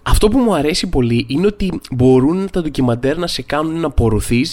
Αυτό 0.09 0.29
που 0.29 0.39
μου 0.39 0.55
αρέσει 0.55 0.89
πολύ 0.89 1.27
είναι 1.29 1.47
ότι 1.47 1.81
μπορούν 1.91 2.51
τα 2.51 2.63
ντοκιμαντέρ 2.63 3.19
να 3.19 3.27
σε 3.27 3.43
κάνουν 3.43 3.81
να 3.81 3.87
απορροθεί 3.87 4.45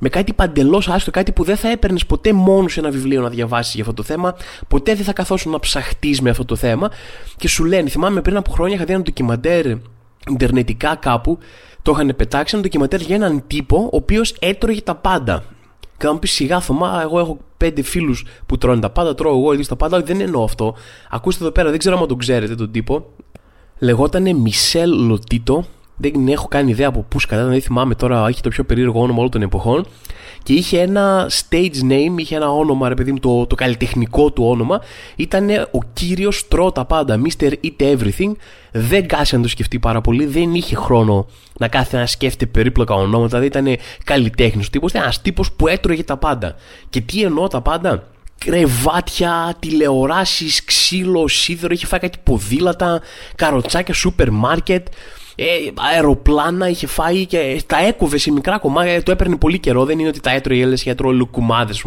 με 0.00 0.08
κάτι 0.08 0.32
παντελώς 0.32 0.88
άστο, 0.88 1.10
κάτι 1.10 1.32
που 1.32 1.44
δεν 1.44 1.56
θα 1.56 1.68
έπαιρνες 1.68 2.06
ποτέ 2.06 2.32
μόνος 2.32 2.72
σε 2.72 2.80
ένα 2.80 2.90
βιβλίο 2.90 3.22
να 3.22 3.28
διαβάσεις 3.28 3.74
για 3.74 3.82
αυτό 3.82 3.94
το 3.94 4.02
θέμα, 4.02 4.36
ποτέ 4.68 4.94
δεν 4.94 5.04
θα 5.04 5.12
καθόσουν 5.12 5.52
να 5.52 5.58
ψαχτείς 5.58 6.20
με 6.20 6.30
αυτό 6.30 6.44
το 6.44 6.56
θέμα 6.56 6.90
και 7.36 7.48
σου 7.48 7.64
λένε. 7.64 7.88
Θυμάμαι 7.88 8.20
πριν 8.20 8.36
από 8.36 8.50
χρόνια 8.50 8.74
είχα 8.74 8.84
δει 8.84 8.92
ένα 8.92 9.02
ντοκιμαντέρ 9.02 9.66
ιντερνετικά 10.30 10.94
κάπου, 10.96 11.38
το 11.82 11.92
είχαν 11.92 12.14
πετάξει 12.16 12.54
ένα 12.54 12.64
ντοκιμαντέρ 12.64 13.00
για 13.00 13.14
έναν 13.14 13.42
τύπο 13.46 13.76
ο 13.92 13.96
οποίος 13.96 14.36
έτρωγε 14.38 14.80
τα 14.80 14.94
πάντα. 14.94 15.44
Και 15.96 16.06
θα 16.06 16.12
μου 16.12 16.18
πεις 16.18 16.32
σιγά 16.32 16.60
Θωμά, 16.60 17.00
εγώ 17.02 17.18
έχω 17.18 17.38
πέντε 17.56 17.82
φίλους 17.82 18.24
που 18.46 18.58
τρώνε 18.58 18.80
τα 18.80 18.90
πάντα, 18.90 19.14
τρώω 19.14 19.38
εγώ 19.38 19.64
τα 19.66 19.76
πάντα. 19.76 20.02
Δεν 20.02 20.20
εννοώ 20.20 20.44
αυτό. 20.44 20.74
Ακούστε 21.10 21.44
εδώ 21.44 21.52
πέρα, 21.52 21.70
δεν 21.70 21.78
ξέρω 21.78 21.98
αν 21.98 22.08
τον 22.08 22.18
ξέρετε 22.18 22.54
τον 22.54 22.70
τύπο 22.70 23.06
λεγότανε 23.78 24.32
Μισελ 24.32 24.90
Λοτίτο. 25.06 25.64
Δεν 25.96 26.28
έχω 26.28 26.48
κάνει 26.48 26.70
ιδέα 26.70 26.88
από 26.88 27.04
πού 27.08 27.18
κατά, 27.28 27.44
δεν 27.44 27.60
θυμάμαι 27.60 27.94
τώρα, 27.94 28.26
έχει 28.28 28.40
το 28.40 28.48
πιο 28.48 28.64
περίεργο 28.64 29.00
όνομα 29.00 29.18
όλων 29.18 29.30
των 29.30 29.42
εποχών. 29.42 29.86
Και 30.42 30.52
είχε 30.52 30.80
ένα 30.80 31.30
stage 31.30 31.90
name, 31.90 32.14
είχε 32.16 32.36
ένα 32.36 32.50
όνομα, 32.50 32.88
ρε 32.88 32.94
παιδί 32.94 33.12
μου, 33.12 33.18
το, 33.18 33.46
το 33.46 33.54
καλλιτεχνικό 33.54 34.30
του 34.30 34.44
όνομα. 34.44 34.80
Ήταν 35.16 35.48
ο 35.70 35.78
κύριος 35.92 36.48
Τρώτα 36.48 36.84
πάντα, 36.84 37.20
Mr. 37.24 37.52
Eat 37.52 37.96
Everything. 37.96 38.32
Δεν 38.72 39.06
κάθισε 39.06 39.36
να 39.36 39.42
το 39.42 39.48
σκεφτεί 39.48 39.78
πάρα 39.78 40.00
πολύ, 40.00 40.26
δεν 40.26 40.54
είχε 40.54 40.74
χρόνο 40.74 41.26
να 41.58 41.68
κάθεται 41.68 41.96
να 41.96 42.06
σκέφτεται 42.06 42.46
περίπλοκα 42.50 42.94
ονόματα. 42.94 43.38
Δεν 43.38 43.46
ήταν 43.46 43.76
καλλιτέχνη 44.04 44.64
τύπος, 44.70 44.90
ήταν 44.90 45.02
ένας 45.02 45.22
τύπος 45.22 45.52
που 45.52 45.68
έτρωγε 45.68 46.04
τα 46.04 46.16
πάντα. 46.16 46.54
Και 46.90 47.00
τι 47.00 47.22
εννοώ 47.22 47.48
τα 47.48 47.60
πάντα, 47.60 48.04
κρεβάτια, 48.38 49.56
τηλεοράσεις, 49.58 50.64
ξύλο, 50.64 51.28
σίδερο, 51.28 51.72
είχε 51.72 51.86
φάει 51.86 52.00
κάτι 52.00 52.18
ποδήλατα, 52.22 53.00
καροτσάκια, 53.34 53.94
σούπερ 53.94 54.30
μάρκετ, 54.30 54.86
ε, 55.34 55.44
αεροπλάνα 55.74 56.68
είχε 56.68 56.86
φάει 56.86 57.26
και 57.26 57.62
τα 57.66 57.86
έκοβε 57.86 58.18
σε 58.18 58.32
μικρά 58.32 58.58
κομμάτια, 58.58 59.02
το 59.02 59.10
έπαιρνε 59.10 59.36
πολύ 59.36 59.58
καιρό, 59.58 59.84
δεν 59.84 59.98
είναι 59.98 60.08
ότι 60.08 60.20
τα 60.20 60.30
έτρωγε, 60.30 60.66
λες 60.66 60.82
για 60.82 60.94
τρώω 60.94 61.12
λουκουμάδες, 61.12 61.84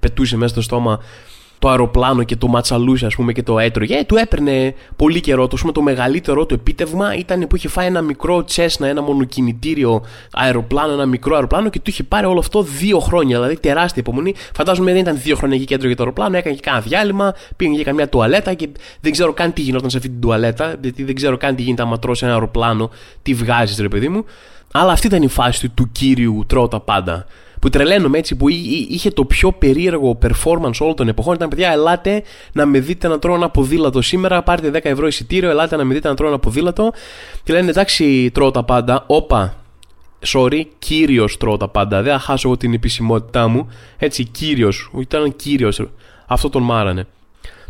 πετούσε 0.00 0.36
μέσα 0.36 0.52
στο 0.52 0.62
στόμα 0.62 1.00
το 1.58 1.68
αεροπλάνο 1.68 2.22
και 2.22 2.36
το 2.36 2.46
ματσαλούσε, 2.46 3.06
ας 3.06 3.14
πούμε, 3.14 3.32
και 3.32 3.42
το 3.42 3.58
έτρωγε. 3.58 3.94
Ε, 3.94 4.04
του 4.04 4.16
έπαιρνε 4.16 4.74
πολύ 4.96 5.20
καιρό. 5.20 5.46
Το, 5.46 5.72
το 5.72 5.82
μεγαλύτερο 5.82 6.46
του 6.46 6.54
επίτευγμα 6.54 7.16
ήταν 7.16 7.46
που 7.46 7.56
είχε 7.56 7.68
φάει 7.68 7.86
ένα 7.86 8.00
μικρό 8.00 8.44
τσέσνα, 8.44 8.86
ένα 8.86 9.02
μονοκινητήριο 9.02 10.04
αεροπλάνο, 10.32 10.92
ένα 10.92 11.06
μικρό 11.06 11.34
αεροπλάνο 11.34 11.68
και 11.68 11.78
του 11.78 11.90
είχε 11.90 12.02
πάρει 12.02 12.26
όλο 12.26 12.38
αυτό 12.38 12.62
δύο 12.62 12.98
χρόνια. 12.98 13.36
Δηλαδή 13.36 13.60
τεράστια 13.60 14.02
υπομονή. 14.02 14.34
Φαντάζομαι 14.54 14.92
δεν 14.92 15.00
ήταν 15.00 15.20
δύο 15.22 15.36
χρόνια 15.36 15.56
εκεί 15.56 15.64
και 15.64 15.74
έτρωγε 15.74 15.94
το 15.94 16.02
αεροπλάνο, 16.02 16.36
έκανε 16.36 16.54
και 16.54 16.60
κάνα 16.62 16.80
διάλειμμα, 16.80 17.34
πήγαινε 17.56 17.76
για 17.76 17.84
καμιά 17.84 18.08
τουαλέτα 18.08 18.54
και 18.54 18.68
δεν 19.00 19.12
ξέρω 19.12 19.32
καν 19.32 19.52
τι 19.52 19.60
γινόταν 19.60 19.90
σε 19.90 19.96
αυτή 19.96 20.08
την 20.08 20.20
τουαλέτα, 20.20 20.74
γιατί 20.82 21.04
δεν 21.04 21.14
ξέρω 21.14 21.36
καν 21.36 21.54
τι 21.56 21.62
γίνεται 21.62 21.82
άμα 21.82 21.98
τρώσει 21.98 22.24
ένα 22.24 22.34
αεροπλάνο, 22.34 22.90
τι 23.22 23.34
βγάζεις, 23.34 23.78
ρε 23.78 23.88
παιδί 23.88 24.08
μου. 24.08 24.24
Αλλά 24.72 24.92
αυτή 24.92 25.06
ήταν 25.06 25.22
η 25.22 25.28
φάση 25.28 25.60
του, 25.60 25.72
του 25.74 25.88
κύριου 25.92 26.44
τρώτα 26.46 26.80
πάντα 26.80 27.26
που 27.64 27.70
τρελαίνομαι 27.70 28.18
έτσι, 28.18 28.36
που 28.36 28.48
είχε 28.88 29.10
το 29.10 29.24
πιο 29.24 29.52
περίεργο 29.52 30.18
performance 30.22 30.78
όλων 30.78 30.94
των 30.94 31.08
εποχών. 31.08 31.34
Ήταν 31.34 31.48
παιδιά, 31.48 31.70
ελάτε 31.70 32.22
να 32.52 32.66
με 32.66 32.78
δείτε 32.78 33.08
να 33.08 33.18
τρώω 33.18 33.34
ένα 33.34 33.50
ποδήλατο 33.50 34.02
σήμερα. 34.02 34.42
Πάρτε 34.42 34.70
10 34.70 34.80
ευρώ 34.82 35.06
εισιτήριο, 35.06 35.50
ελάτε 35.50 35.76
να 35.76 35.84
με 35.84 35.94
δείτε 35.94 36.08
να 36.08 36.14
τρώω 36.14 36.28
ένα 36.28 36.38
ποδήλατο. 36.38 36.92
Και 37.42 37.52
λένε 37.52 37.70
εντάξει, 37.70 38.30
τρώω 38.34 38.50
τα 38.50 38.64
πάντα. 38.64 39.04
Όπα, 39.06 39.56
sorry, 40.26 40.62
κύριος 40.78 41.36
τρώω 41.36 41.56
τα 41.56 41.68
πάντα. 41.68 42.02
Δεν 42.02 42.12
θα 42.12 42.18
χάσω 42.18 42.48
εγώ 42.48 42.56
την 42.56 42.72
επισημότητά 42.72 43.48
μου. 43.48 43.68
Έτσι, 43.98 44.24
κύριος. 44.24 44.90
Ήταν 44.98 45.36
κύριος. 45.36 45.88
Αυτό 46.26 46.48
τον 46.48 46.62
μάρανε. 46.62 47.06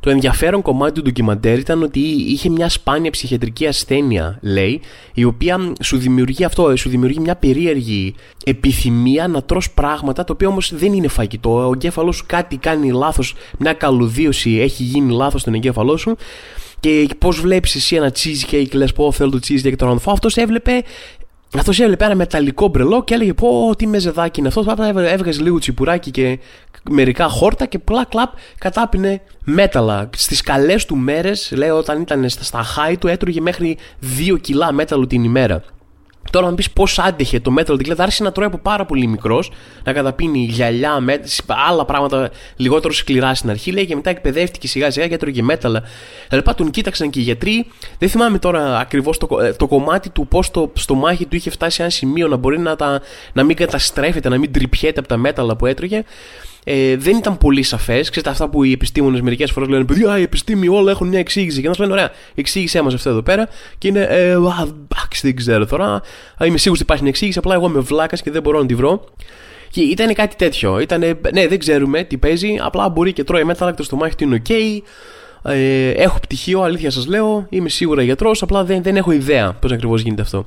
Το 0.05 0.11
ενδιαφέρον 0.11 0.63
κομμάτι 0.63 0.93
του 0.93 1.03
ντοκιμαντέρ 1.03 1.59
ήταν 1.59 1.83
ότι 1.83 2.01
είχε 2.01 2.49
μια 2.49 2.69
σπάνια 2.69 3.11
ψυχιατρική 3.11 3.67
ασθένεια, 3.67 4.39
λέει, 4.43 4.81
η 5.15 5.25
οποία 5.25 5.73
σου 5.83 5.97
δημιουργεί 5.99 6.45
αυτό, 6.45 6.77
σου 6.77 6.89
δημιουργεί 6.89 7.19
μια 7.21 7.37
περίεργη 7.37 8.15
επιθυμία 8.45 9.29
να 9.29 9.43
τρως 9.43 9.71
πράγματα, 9.71 10.25
το 10.25 10.33
οποίο 10.33 10.49
όμως 10.49 10.75
δεν 10.75 10.93
είναι 10.93 11.09
φαγητό. 11.09 11.69
Ο 11.69 11.73
εγκέφαλός 11.73 12.17
σου 12.17 12.25
κάτι 12.27 12.57
κάνει 12.57 12.91
λάθος, 12.91 13.35
μια 13.59 13.73
καλωδίωση 13.73 14.59
έχει 14.59 14.83
γίνει 14.83 15.13
λάθος 15.13 15.41
στον 15.41 15.55
εγκέφαλό 15.55 15.97
σου 15.97 16.17
και 16.81 17.09
πώς 17.19 17.41
βλέπεις 17.41 17.75
εσύ 17.75 17.97
ένα 17.97 18.13
cheesecake, 18.13 18.73
λες 18.73 18.93
πω 18.93 19.13
θέλω 19.13 19.31
το 19.31 19.39
cheesecake 19.43 19.61
και 19.61 19.77
το 19.77 19.87
να 19.87 20.13
Αυτός 20.13 20.37
έβλεπε 20.37 20.83
αυτός 21.59 21.81
έβλεπε 21.81 22.05
ένα 22.05 22.15
μεταλλικό 22.15 22.69
μπρελό 22.69 23.05
και 23.05 23.15
έλεγε 23.15 23.35
Πω, 23.35 23.75
τι 23.77 23.87
μεζεδάκι 23.87 24.39
είναι 24.39 24.49
αυτός. 24.49 24.65
Πάντα 24.65 24.87
έβγαζε 25.11 25.43
λίγο 25.43 25.59
τσιπουράκι 25.59 26.11
και 26.11 26.39
μερικά 26.91 27.29
χόρτα 27.29 27.67
και 27.67 27.79
πλά 27.79 28.05
κλαπ 28.05 28.33
κατάπινε 28.59 29.21
μέταλλα. 29.45 30.11
Στις 30.17 30.41
καλές 30.41 30.87
του 30.87 30.97
μέρες, 30.97 31.53
λέει, 31.57 31.69
όταν 31.69 32.01
ήταν 32.01 32.29
στα 32.29 32.65
high 32.65 32.95
του, 32.99 33.09
έτρωγε 33.09 33.41
μέχρι 33.41 33.79
2 34.19 34.39
κιλά 34.41 34.73
μέταλλο 34.73 35.07
την 35.07 35.25
ημέρα. 35.25 35.63
Τώρα, 36.31 36.47
αν 36.47 36.55
πεις 36.55 36.71
πώς 36.71 36.99
άντεχε 36.99 37.41
το 37.41 37.55
Metal 37.59 37.73
Gear, 37.73 37.95
άρχισε 37.97 38.23
να 38.23 38.33
τρώει 38.33 38.47
από 38.47 38.59
πάρα 38.59 38.85
πολύ 38.85 39.07
μικρός, 39.07 39.51
να 39.85 39.93
καταπίνει 39.93 40.39
γυαλιά, 40.39 41.01
με, 41.01 41.21
άλλα 41.69 41.85
πράγματα 41.85 42.31
λιγότερο 42.57 42.95
σκληρά 42.95 43.35
στην 43.35 43.51
αρχή. 43.51 43.73
Λέει 43.73 43.87
και 43.87 43.95
μετά 43.95 44.11
εκπαιδεύτηκε 44.11 44.69
σιγά 44.69 44.91
σιγά 44.91 45.09
και 45.09 45.15
έτρωγε 45.15 45.43
Metal. 45.51 45.75
Δηλαδή, 46.29 46.55
τον 46.57 46.71
κοίταξαν 46.71 47.11
και 47.11 47.21
οι 47.21 47.23
γιατροί. 47.23 47.67
Δεν 47.99 48.09
θυμάμαι 48.09 48.39
τώρα 48.39 48.79
ακριβώς 48.79 49.19
το, 49.19 49.41
ε, 49.41 49.53
το 49.53 49.67
κομμάτι 49.67 50.11
του 50.11 50.27
πώς 50.29 50.51
το 50.51 50.73
στομάχι 50.75 51.27
του 51.27 51.37
είχε 51.37 51.51
φτάσει 51.51 51.77
σε 51.77 51.83
ένα 51.83 51.91
σημείο 51.91 52.29
να 52.29 52.37
μπορεί 52.37 52.59
να, 52.59 52.77
τα, 52.77 53.01
να 53.33 53.43
μην 53.43 53.57
καταστρέφεται, 53.57 54.29
να 54.29 54.39
μην 54.39 54.53
τρυπιέται 54.53 54.99
από 54.99 55.09
τα 55.09 55.17
μέταλλα 55.17 55.57
που 55.57 55.67
έτρωγε 55.67 56.05
ε, 56.65 56.97
δεν 56.97 57.17
ήταν 57.17 57.39
πολύ 57.39 57.63
σαφές. 57.63 58.11
Ξέρετε 58.11 58.31
αυτά 58.31 58.49
που 58.49 58.65
οι 58.65 58.73
επιστήμονες 58.73 59.21
μερικές 59.21 59.51
φορές 59.51 59.69
λένε: 59.69 59.85
Παιδιά, 59.85 60.19
η 60.19 60.23
επιστήμη 60.23 60.69
όλα 60.69 60.91
έχουν 60.91 61.09
μια 61.09 61.19
εξήγηση. 61.19 61.61
Και 61.61 61.69
να 61.69 61.75
σου 61.75 61.81
λένε: 61.81 61.93
Ωραία, 61.93 62.11
εξήγησέ 62.35 62.83
μας 62.83 62.95
αυτό 62.95 63.11
εδώ 63.11 63.23
πέρα. 63.23 63.49
Και 63.79 63.89
είναι, 63.89 64.01
ε, 64.01 64.31
εντάξει, 64.31 65.21
δεν 65.21 65.37
ξέρω 65.37 65.67
τώρα. 65.67 66.03
Είμαι 66.41 66.59
σίγουρος 66.59 66.65
ότι 66.69 66.83
υπάρχει 66.83 67.03
μια 67.03 67.11
εξήγηση. 67.11 67.39
Απλά 67.39 67.55
εγώ 67.55 67.67
είμαι 67.67 67.81
βλάκας 67.81 68.23
και 68.23 68.31
δεν 68.31 68.43
μπορώ 68.43 68.61
να 68.61 68.67
τη 68.67 68.75
βρω. 68.75 69.05
Και 69.71 69.81
ήταν 69.81 70.15
κάτι 70.15 70.37
τέτοιο. 70.37 70.81
Ήτανε, 70.81 71.21
ναι, 71.33 71.47
δεν 71.47 71.59
ξέρουμε 71.59 72.03
τι 72.03 72.17
παίζει. 72.17 72.57
Απλά 72.61 72.89
μπορεί 72.89 73.13
και 73.13 73.25
τρώει 73.25 73.45
μέταλλα 73.45 73.75
στο 73.79 73.97
μάχη 73.97 74.15
του 74.15 74.25
είναι 74.25 74.43
OK. 74.49 74.53
Ε, 75.43 75.91
έχω 75.91 76.19
πτυχίο, 76.21 76.61
αλήθεια 76.61 76.91
σας 76.91 77.07
λέω. 77.07 77.47
Είμαι 77.49 77.69
σίγουρα 77.69 78.03
γιατρός. 78.03 78.43
Απλά 78.43 78.65
δεν, 78.65 78.83
δεν 78.83 78.97
έχω 78.97 79.11
ιδέα 79.13 79.53
πώς 79.53 79.73
ακριβώς 79.73 80.03
γίνεται 80.03 80.23
αυτό. 80.23 80.47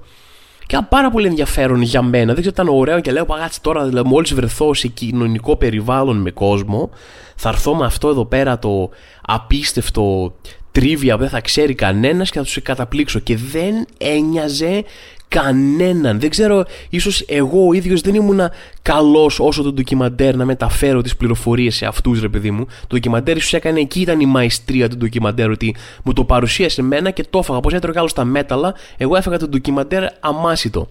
Και 0.68 0.76
ήταν 0.76 0.88
πάρα 0.88 1.10
πολύ 1.10 1.28
ενδιαφέρον 1.28 1.82
για 1.82 2.02
μένα. 2.02 2.34
Δεν 2.34 2.42
ξέρω, 2.42 2.50
ήταν 2.50 2.68
ωραίο 2.68 3.00
και 3.00 3.12
λέω 3.12 3.26
παγάτsi 3.26 3.58
τώρα, 3.62 3.86
δηλαδή, 3.86 4.10
μόλις 4.10 4.34
βρεθώ 4.34 4.74
σε 4.74 4.88
κοινωνικό 4.88 5.56
περιβάλλον 5.56 6.18
με 6.18 6.32
κόσμο, 6.32 6.90
θα 7.36 7.50
έρθω 7.50 7.76
με 7.76 7.86
αυτό 7.86 8.10
εδώ 8.10 8.26
πέρα 8.26 8.60
το 8.60 8.90
απίστευτο 9.22 10.34
τρίβια 10.72 11.16
που 11.16 11.22
δεν 11.22 11.30
θα 11.30 11.42
ξέρει 11.42 11.76
κανένας 11.76 12.30
και 12.30 12.38
θα 12.38 12.44
τους 12.44 12.62
καταπλήξω. 12.62 13.20
Και 13.20 13.36
δεν 13.38 13.86
ένοιαζε 13.98 14.84
κανέναν. 15.28 16.20
Δεν 16.20 16.30
ξέρω, 16.30 16.66
ίσως 16.90 17.26
εγώ 17.28 17.68
ο 17.68 17.74
ίδιος 17.74 18.02
δεν 18.02 18.16
ήμουν 18.16 18.42
καλός 18.82 19.40
όσο 19.40 19.64
το 19.64 19.74
ντοκιμαντέρ 19.74 20.36
να 20.36 20.46
μεταφέρω 20.46 21.02
τις 21.02 21.16
πληροφορίες 21.16 21.76
σε 21.76 21.86
αυτούς, 21.86 22.22
ρε 22.22 22.30
παιδί 22.30 22.52
μου. 22.52 22.66
Το 22.66 22.96
ντοκιμαντέρ 22.96 23.38
ίσως 23.38 23.54
έκανε 23.54 23.80
εκεί 23.80 24.02
ήταν 24.02 24.20
η 24.20 24.26
μαϊστρία 24.26 24.90
του 24.90 24.98
ντοκιμαντέρ, 24.98 25.50
ότι 25.50 25.76
μου 26.04 26.14
το 26.14 26.24
παρουσίασε 26.24 26.82
εμένα 26.82 27.12
και 27.12 27.24
το 27.30 27.40
έφαγα. 27.40 27.60
Πώς 27.60 27.74
έτρωγα 27.74 28.00
άλλο 28.00 28.10
στα 28.10 28.24
μέταλλα, 28.24 28.76
εγώ 28.98 29.16
έφαγα 29.16 29.38
το 29.38 29.48
ντοκιμαντέρ 29.48 30.04
αμάσιτο 30.20 30.88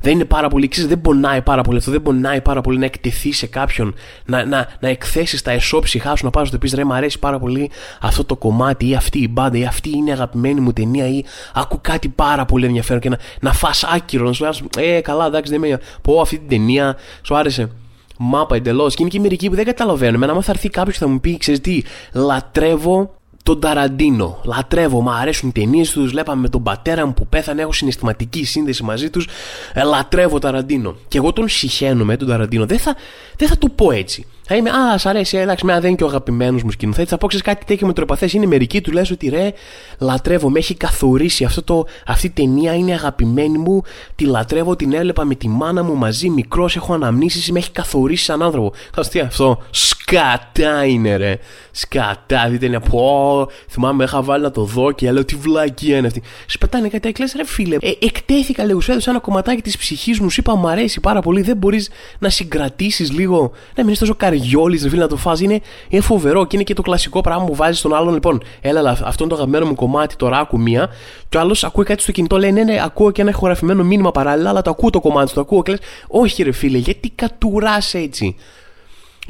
δεν 0.00 0.12
είναι 0.12 0.24
πάρα 0.24 0.48
πολύ, 0.48 0.68
ξέρεις, 0.68 0.88
δεν 0.88 1.00
πονάει 1.00 1.42
πάρα 1.42 1.62
πολύ 1.62 1.78
αυτό, 1.78 1.90
δεν 1.90 2.02
πονάει 2.02 2.40
πάρα 2.40 2.60
πολύ 2.60 2.78
να 2.78 2.84
εκτεθεί 2.84 3.32
σε 3.32 3.46
κάποιον, 3.46 3.94
να, 4.24 4.44
να, 4.44 4.68
να 4.80 4.88
εκθέσεις 4.88 5.42
τα 5.42 5.50
εσώψυχά 5.50 6.16
σου, 6.16 6.24
να 6.24 6.30
πάρει 6.30 6.50
το 6.50 6.58
πεις 6.58 6.72
ρε, 6.72 6.84
μου 6.84 6.94
αρέσει 6.94 7.18
πάρα 7.18 7.38
πολύ 7.38 7.70
αυτό 8.00 8.24
το 8.24 8.36
κομμάτι 8.36 8.88
ή 8.88 8.94
αυτή 8.94 9.18
η 9.18 9.28
μπάντα 9.30 9.58
ή 9.58 9.64
αυτή 9.64 9.90
είναι 9.90 10.10
η 10.10 10.12
αγαπημένη 10.12 10.60
μου 10.60 10.72
ταινία 10.72 11.08
ή 11.08 11.24
άκου 11.54 11.78
κάτι 11.80 12.08
πάρα 12.08 12.44
πολύ 12.44 12.66
ενδιαφέρον 12.66 13.00
και 13.00 13.08
να, 13.08 13.18
να 13.40 13.52
φας 13.52 13.84
άκυρο, 13.84 14.26
να 14.26 14.32
σου 14.32 14.68
λέει, 14.76 14.96
Ε, 14.96 15.00
καλά, 15.00 15.26
εντάξει, 15.26 15.50
δεν 15.50 15.60
με. 15.60 15.80
Πω 16.02 16.20
αυτή 16.20 16.38
την 16.38 16.48
ταινία, 16.48 16.96
σου 17.22 17.36
άρεσε. 17.36 17.70
Μάπα 18.18 18.56
εντελώς. 18.56 18.94
Και 18.94 19.02
είναι 19.02 19.10
και 19.10 19.20
μερικοί 19.20 19.48
που 19.48 19.54
δεν 19.54 19.64
καταλαβαίνουν. 19.64 20.14
Εμένα, 20.14 20.32
άμα 20.32 20.42
θα 20.42 20.50
έρθει 20.50 20.68
κάποιος 20.68 20.98
και 20.98 21.04
θα 21.04 21.10
μου 21.10 21.20
πει, 21.20 21.36
ξέρεις 21.36 21.60
τι, 21.60 21.82
λατρεύω 22.12 23.17
τον 23.42 23.60
Ταραντίνο. 23.60 24.40
Λατρεύω, 24.44 25.00
μου 25.00 25.10
αρέσουν 25.10 25.48
οι 25.48 25.52
ταινίες 25.52 25.90
τους. 25.90 26.10
Βλέπαμε 26.10 26.40
με 26.40 26.48
τον 26.48 26.62
πατέρα 26.62 27.06
μου 27.06 27.14
που 27.14 27.26
πέθανε, 27.26 27.62
έχω 27.62 27.72
συναισθηματική 27.72 28.44
σύνδεση 28.44 28.82
μαζί 28.82 29.10
τους. 29.10 29.28
Ε, 29.72 29.82
λατρεύω 29.82 30.38
Ταραντίνο. 30.38 30.96
Και 31.08 31.18
εγώ 31.18 31.32
τον 31.32 31.48
συχαίνομαι 31.48 32.16
τον 32.16 32.28
Ταραντίνο. 32.28 32.66
Δεν 32.66 32.78
θα, 32.78 32.96
δεν 33.36 33.48
θα 33.48 33.58
το 33.58 33.68
πω 33.68 33.90
έτσι. 33.90 34.26
Θα 34.50 34.56
είμαι, 34.56 34.70
Α, 34.70 34.98
σ' 34.98 35.06
αρέσει, 35.06 35.36
εντάξει, 35.36 35.64
με 35.64 35.72
δεν 35.72 35.84
είναι 35.84 35.96
και 35.96 36.04
ο 36.04 36.06
αγαπημένος 36.06 36.62
μου 36.62 36.70
σκηνοθέτη. 36.70 37.08
Θα 37.08 37.18
πω 37.18 37.26
ξέρεις 37.26 37.46
κάτι 37.46 37.64
τέτοιο 37.64 37.86
με 37.86 37.92
τροπαθέ. 37.92 38.28
Είναι 38.32 38.46
μερικοί 38.46 38.80
του 38.80 38.92
λες 38.92 39.10
ότι 39.10 39.28
ρε, 39.28 39.52
λατρεύω, 39.98 40.50
με 40.50 40.58
έχει 40.58 40.74
καθορίσει. 40.74 41.44
Αυτό 41.44 41.62
το, 41.62 41.86
αυτή 42.06 42.26
η 42.26 42.30
ταινία 42.30 42.74
είναι 42.74 42.92
αγαπημένη 42.92 43.58
μου. 43.58 43.82
Τη 44.14 44.24
λατρεύω, 44.24 44.76
την 44.76 44.92
έβλεπα 44.92 45.24
με 45.24 45.34
τη 45.34 45.48
μάνα 45.48 45.82
μου 45.82 45.94
μαζί, 45.94 46.28
μικρός, 46.28 46.76
έχω 46.76 46.94
αναμνήσεις, 46.94 47.50
με 47.50 47.58
έχει 47.58 47.70
καθορίσει 47.70 48.24
σαν 48.24 48.42
άνθρωπο. 48.42 48.72
Θα 48.94 49.22
αυτό. 49.22 49.62
Σκατά 49.70 50.84
είναι, 50.84 51.16
ρε. 51.16 51.38
Σκατά, 51.70 52.48
δείτε 52.48 52.66
είναι 52.66 52.80
πω. 52.80 53.48
Θυμάμαι, 53.68 54.04
είχα 54.04 54.22
βάλει 54.22 54.42
να 54.42 54.50
το 54.50 54.62
δω 54.62 54.92
και 54.92 55.12
λέω 55.12 55.24
τι 55.24 55.34
βλακία 55.34 55.96
είναι 55.96 56.06
αυτή. 56.06 56.22
Σπατάνε 56.46 56.88
κάτι 56.88 57.08
έκλε, 57.08 57.26
ρε 57.36 57.44
φίλε. 57.44 57.76
Ε, 57.80 57.90
εκτέθηκα 58.00 58.64
λίγο, 58.64 58.80
σου 58.80 58.90
έδωσα 58.90 59.10
ένα 59.10 59.20
κομματάκι 59.20 59.62
της 59.62 59.76
ψυχής 59.76 60.20
μου, 60.20 60.30
σου 60.30 60.40
είπα 60.40 60.56
μου 60.56 60.68
αρέσει 60.68 61.00
πάρα 61.00 61.20
πολύ. 61.20 61.42
Δεν 61.42 61.56
μπορείς 61.56 61.90
να 62.18 62.28
συγκρατήσεις 62.28 63.12
λίγο, 63.12 63.52
να 63.74 63.82
μην 63.82 63.92
είσαι 63.92 64.00
τόσο 64.00 64.14
καριόλη, 64.38 64.80
ρε 64.82 64.88
φίλε, 64.88 65.02
να 65.02 65.08
το 65.08 65.16
φάζει. 65.16 65.44
Είναι, 65.44 65.60
είναι 65.88 66.02
φοβερό 66.02 66.44
και 66.44 66.56
είναι 66.56 66.64
και 66.64 66.74
το 66.74 66.82
κλασικό 66.82 67.20
πράγμα 67.20 67.44
που 67.44 67.54
βάζεις 67.54 67.78
στον 67.78 67.94
άλλον. 67.94 68.12
Λοιπόν, 68.14 68.42
έλα, 68.60 68.90
αυτό 68.90 69.24
είναι 69.24 69.28
το 69.28 69.34
αγαπημένο 69.34 69.66
μου 69.66 69.74
κομμάτι, 69.74 70.16
τώρα 70.16 70.38
άκου 70.38 70.60
μία. 70.60 70.88
Και 71.28 71.36
ο 71.36 71.40
άλλος 71.40 71.64
ακούει 71.64 71.84
κάτι 71.84 72.02
στο 72.02 72.12
κινητό, 72.12 72.38
λέει 72.38 72.52
ναι, 72.52 72.62
ναι, 72.62 72.82
ακούω 72.84 73.10
και 73.10 73.20
ένα 73.20 73.30
ηχογραφημένο 73.30 73.84
μήνυμα 73.84 74.10
παράλληλα, 74.10 74.48
αλλά 74.48 74.62
το 74.62 74.70
ακούω 74.70 74.90
το 74.90 75.00
κομμάτι, 75.00 75.32
το 75.32 75.40
ακούω 75.40 75.62
και 75.62 75.70
λες, 75.70 75.80
Όχι, 76.08 76.42
ρε 76.42 76.52
φίλε, 76.52 76.78
γιατί 76.78 77.10
κατουράς 77.14 77.94
έτσι; 77.94 78.36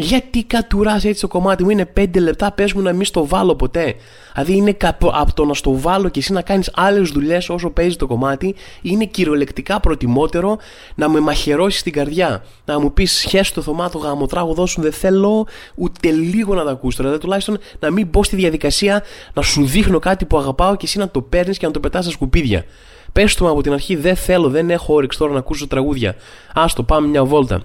Γιατί 0.00 0.45
κατουράς 0.45 1.05
έτσι 1.05 1.21
το 1.21 1.28
κομμάτι 1.28 1.64
μου, 1.64 1.71
είναι 1.71 1.93
5 1.97 2.21
λεπτά, 2.21 2.52
πες 2.52 2.73
μου 2.73 2.83
να 2.83 2.93
μην 2.93 3.05
στο 3.05 3.26
βάλω 3.26 3.55
ποτέ. 3.55 3.95
Δηλαδή 4.33 4.57
είναι 4.57 4.76
από 5.12 5.35
το 5.35 5.45
να 5.45 5.55
στο 5.55 5.78
βάλω 5.78 6.09
και 6.09 6.19
εσύ 6.19 6.33
να 6.33 6.43
κάνεις 6.43 6.71
άλλες 6.75 7.11
δουλειές 7.11 7.49
όσο 7.49 7.71
παίζει 7.71 7.97
το 7.97 8.07
κομμάτι, 8.07 8.55
είναι 8.83 9.05
κυριολεκτικά 9.05 9.81
προτιμότερο 9.81 10.59
να 10.95 11.09
με 11.09 11.21
μαχαιρώσεις 11.21 11.83
την 11.83 11.93
καρδιά. 11.93 12.45
Να 12.64 12.81
μου 12.81 12.93
πεις 12.93 13.12
σχέσου 13.12 13.55
το 13.55 13.62
θωμάτο 13.62 13.99
γαμοτράγουδό 13.99 14.55
δώσουν, 14.55 14.83
δεν 14.83 14.93
θέλω 14.93 15.47
ούτε 15.75 16.11
λίγο 16.11 16.55
να 16.55 16.64
τα 16.64 16.71
ακούσω. 16.71 16.97
Δηλαδή 17.02 17.19
τουλάχιστον 17.19 17.59
να 17.78 17.90
μην 17.90 18.07
μπω 18.07 18.25
στη 18.25 18.37
διαδικασία 18.37 19.02
να 19.35 19.43
σου 19.43 19.67
δείχνω 19.67 19.99
κάτι 19.99 20.25
που 20.25 20.38
αγαπάω 20.38 20.76
και 20.76 20.87
εσύ 20.87 20.99
να 20.99 21.09
το 21.09 21.23
παίρνεις 21.23 21.59
και 21.59 21.67
να 21.67 21.73
το 21.73 21.81
πετάς 21.81 22.05
στα 22.05 22.12
σκουπίδια. 22.12 22.64
Πες 23.12 23.35
του 23.35 23.49
από 23.49 23.62
την 23.62 23.73
αρχή, 23.73 23.97
δεν 23.97 24.17
θέλω, 24.17 24.49
δεν 24.49 24.71
έχω 24.71 24.95
όρεξη 24.95 25.19
τώρα 25.19 25.33
να 25.33 25.38
ακούσω 25.38 25.67
τραγούδια. 25.67 26.14
Άστο, 26.55 26.83
πάμε 26.83 27.07
μια 27.07 27.25
βόλτα. 27.25 27.62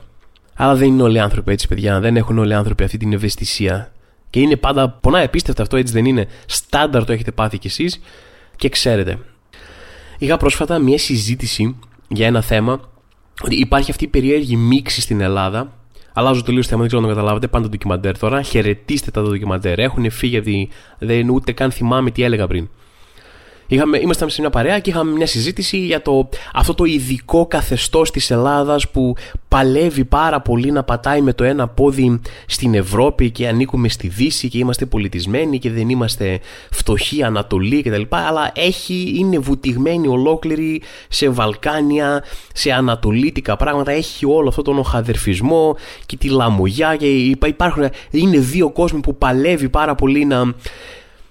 Αλλά 0.55 0.75
δεν 0.75 0.87
είναι 0.87 1.03
όλοι 1.03 1.15
οι 1.15 1.19
άνθρωποι 1.19 1.51
έτσι, 1.51 1.67
παιδιά. 1.67 1.99
Δεν 1.99 2.17
έχουν 2.17 2.37
όλοι 2.37 2.51
οι 2.51 2.55
άνθρωποι 2.55 2.83
αυτή 2.83 2.97
την 2.97 3.13
ευαισθησία. 3.13 3.91
Και 4.29 4.39
είναι 4.39 4.55
πάντα. 4.55 4.89
Πονάει 4.89 5.23
επίστευτα 5.23 5.61
αυτό, 5.61 5.77
έτσι 5.77 5.93
δεν 5.93 6.05
είναι. 6.05 6.27
Στάνταρ 6.45 7.05
το 7.05 7.11
έχετε 7.11 7.31
πάθει 7.31 7.57
κι 7.57 7.67
εσείς 7.67 7.99
και 8.55 8.69
ξέρετε. 8.69 9.19
Είχα 10.17 10.37
πρόσφατα 10.37 10.79
μια 10.79 10.97
συζήτηση 10.97 11.75
για 12.07 12.27
ένα 12.27 12.41
θέμα 12.41 12.79
ότι 13.43 13.55
υπάρχει 13.55 13.91
αυτή 13.91 14.03
η 14.03 14.07
περίεργη 14.07 14.55
μίξη 14.55 15.01
στην 15.01 15.21
Ελλάδα. 15.21 15.73
Αλλάζω 16.13 16.43
τελείως 16.43 16.67
θέμα, 16.67 16.79
δεν 16.79 16.87
ξέρω 16.87 17.01
να 17.01 17.07
το 17.07 17.13
καταλάβετε. 17.13 17.47
Πάντα 17.47 17.63
το 17.63 17.69
ντοκιμαντέρ 17.69 18.17
τώρα. 18.17 18.41
Χαιρετίστε 18.41 19.11
τα 19.11 19.21
ντοκιμαντέρ. 19.21 19.79
Έχουν 19.79 20.11
φύγει 20.11 20.31
γιατί 20.31 20.69
δεν 20.99 21.29
ούτε 21.29 21.51
καν 21.51 21.71
θυμάμαι 21.71 22.11
τι 22.11 22.23
έλεγα 22.23 22.47
πριν. 22.47 22.69
Είχαμε, 23.67 23.97
ήμασταν 23.97 24.29
σε 24.29 24.41
μια 24.41 24.49
παρέα 24.49 24.79
και 24.79 24.89
είχαμε 24.89 25.11
μια 25.11 25.25
συζήτηση 25.25 25.77
για 25.77 26.01
το, 26.01 26.29
αυτό 26.53 26.73
το 26.73 26.83
ειδικό 26.83 27.45
καθεστώς 27.45 28.11
της 28.11 28.31
Ελλάδας 28.31 28.89
που 28.89 29.15
παλεύει 29.47 30.05
πάρα 30.05 30.41
πολύ 30.41 30.71
να 30.71 30.83
πατάει 30.83 31.21
με 31.21 31.33
το 31.33 31.43
ένα 31.43 31.67
πόδι 31.67 32.19
στην 32.45 32.73
Ευρώπη 32.73 33.31
και 33.31 33.47
ανήκουμε 33.47 33.89
στη 33.89 34.07
Δύση 34.07 34.49
και 34.49 34.57
είμαστε 34.57 34.85
πολιτισμένοι 34.85 35.59
και 35.59 35.71
δεν 35.71 35.89
είμαστε 35.89 36.39
φτωχοί 36.71 37.23
Ανατολή 37.23 37.81
κτλ. 37.81 38.01
Αλλά 38.09 38.51
έχει, 38.55 39.13
είναι 39.17 39.37
βουτυγμένη 39.37 40.07
ολόκληρη 40.07 40.81
σε 41.09 41.29
Βαλκάνια, 41.29 42.23
σε 42.53 42.71
ανατολίτικα 42.71 43.55
πράγματα. 43.55 43.91
Έχει 43.91 44.25
όλο 44.25 44.47
αυτό 44.47 44.61
τον 44.61 44.77
οχαδερφισμό 44.77 45.75
και 46.05 46.17
τη 46.17 46.29
λαμογιά 46.29 46.95
και 46.95 47.05
υπάρχουν, 47.45 47.89
είναι 48.11 48.37
δύο 48.37 48.69
κόσμοι 48.69 48.99
που 48.99 49.15
παλεύει 49.15 49.69
πάρα 49.69 49.95
πολύ 49.95 50.25
να 50.25 50.53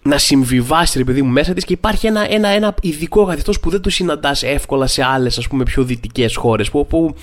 να 0.02 0.18
συμβιβάσει 0.18 0.98
ρε 0.98 1.04
παιδί 1.04 1.22
μου 1.22 1.30
μέσα 1.30 1.52
της 1.52 1.64
και 1.64 1.72
υπάρχει 1.72 2.06
ένα, 2.06 2.32
ένα, 2.32 2.48
ένα 2.48 2.74
ειδικό 2.82 3.24
καθεστώ 3.24 3.52
που 3.62 3.70
δεν 3.70 3.80
το 3.80 3.90
συναντάς 3.90 4.42
εύκολα 4.42 4.86
σε 4.86 5.04
άλλες 5.04 5.38
ας 5.38 5.48
πούμε 5.48 5.62
πιο 5.62 5.84
δυτικές 5.84 6.36
χώρες. 6.36 6.70
Που, 6.70 6.86
που 6.86 7.14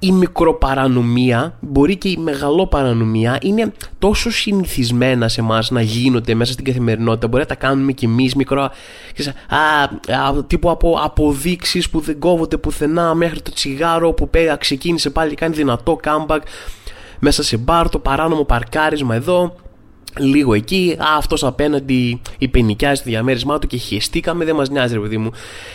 η 0.00 0.12
μικροπαρανομία, 0.12 1.56
μπορεί 1.60 1.96
και 1.96 2.08
η 2.08 2.16
μεγαλοπαρανομία, 2.16 3.38
είναι 3.42 3.72
τόσο 3.98 4.30
συνηθισμένα 4.30 5.28
σε 5.28 5.40
εμάς 5.40 5.70
να 5.70 5.80
γίνονται 5.80 6.34
μέσα 6.34 6.52
στην 6.52 6.64
καθημερινότητα. 6.64 7.28
Μπορεί 7.28 7.42
να 7.42 7.48
τα 7.48 7.54
κάνουμε 7.54 7.92
κι 7.92 8.04
εμείς 8.04 8.34
μικρό. 8.34 8.62
Α, 8.62 8.70
α, 10.14 10.44
τύπου 10.46 10.70
από 10.70 10.98
αποδείξεις 11.02 11.90
που 11.90 12.00
δεν 12.00 12.18
κόβονται 12.18 12.56
πουθενά 12.56 13.14
μέχρι 13.14 13.40
το 13.40 13.52
τσιγάρο 13.52 14.12
που 14.12 14.28
πέρα 14.28 14.56
ξεκίνησε 14.56 15.10
πάλι 15.10 15.30
και 15.30 15.36
κάνει 15.36 15.54
δυνατό 15.54 16.00
comeback 16.04 16.40
μέσα 17.18 17.42
σε 17.42 17.56
μπαρ, 17.56 17.88
το 17.88 17.98
παράνομο 17.98 18.44
παρκάρισμα 18.44 19.14
εδώ 19.14 19.54
λίγο 20.18 20.54
εκεί, 20.54 20.96
α, 20.98 21.16
αυτός 21.16 21.44
απέναντι 21.44 22.20
υπενικιάζει 22.38 23.02
το 23.02 23.10
διαμέρισμά 23.10 23.58
του 23.58 23.66
και 23.66 23.76
χεστήκαμε, 23.76 24.44
δεν 24.44 24.54
μας 24.54 24.70
νοιάζει 24.70 24.94
ρε 24.94 25.00
παιδί 25.00 25.16
μου. 25.16 25.30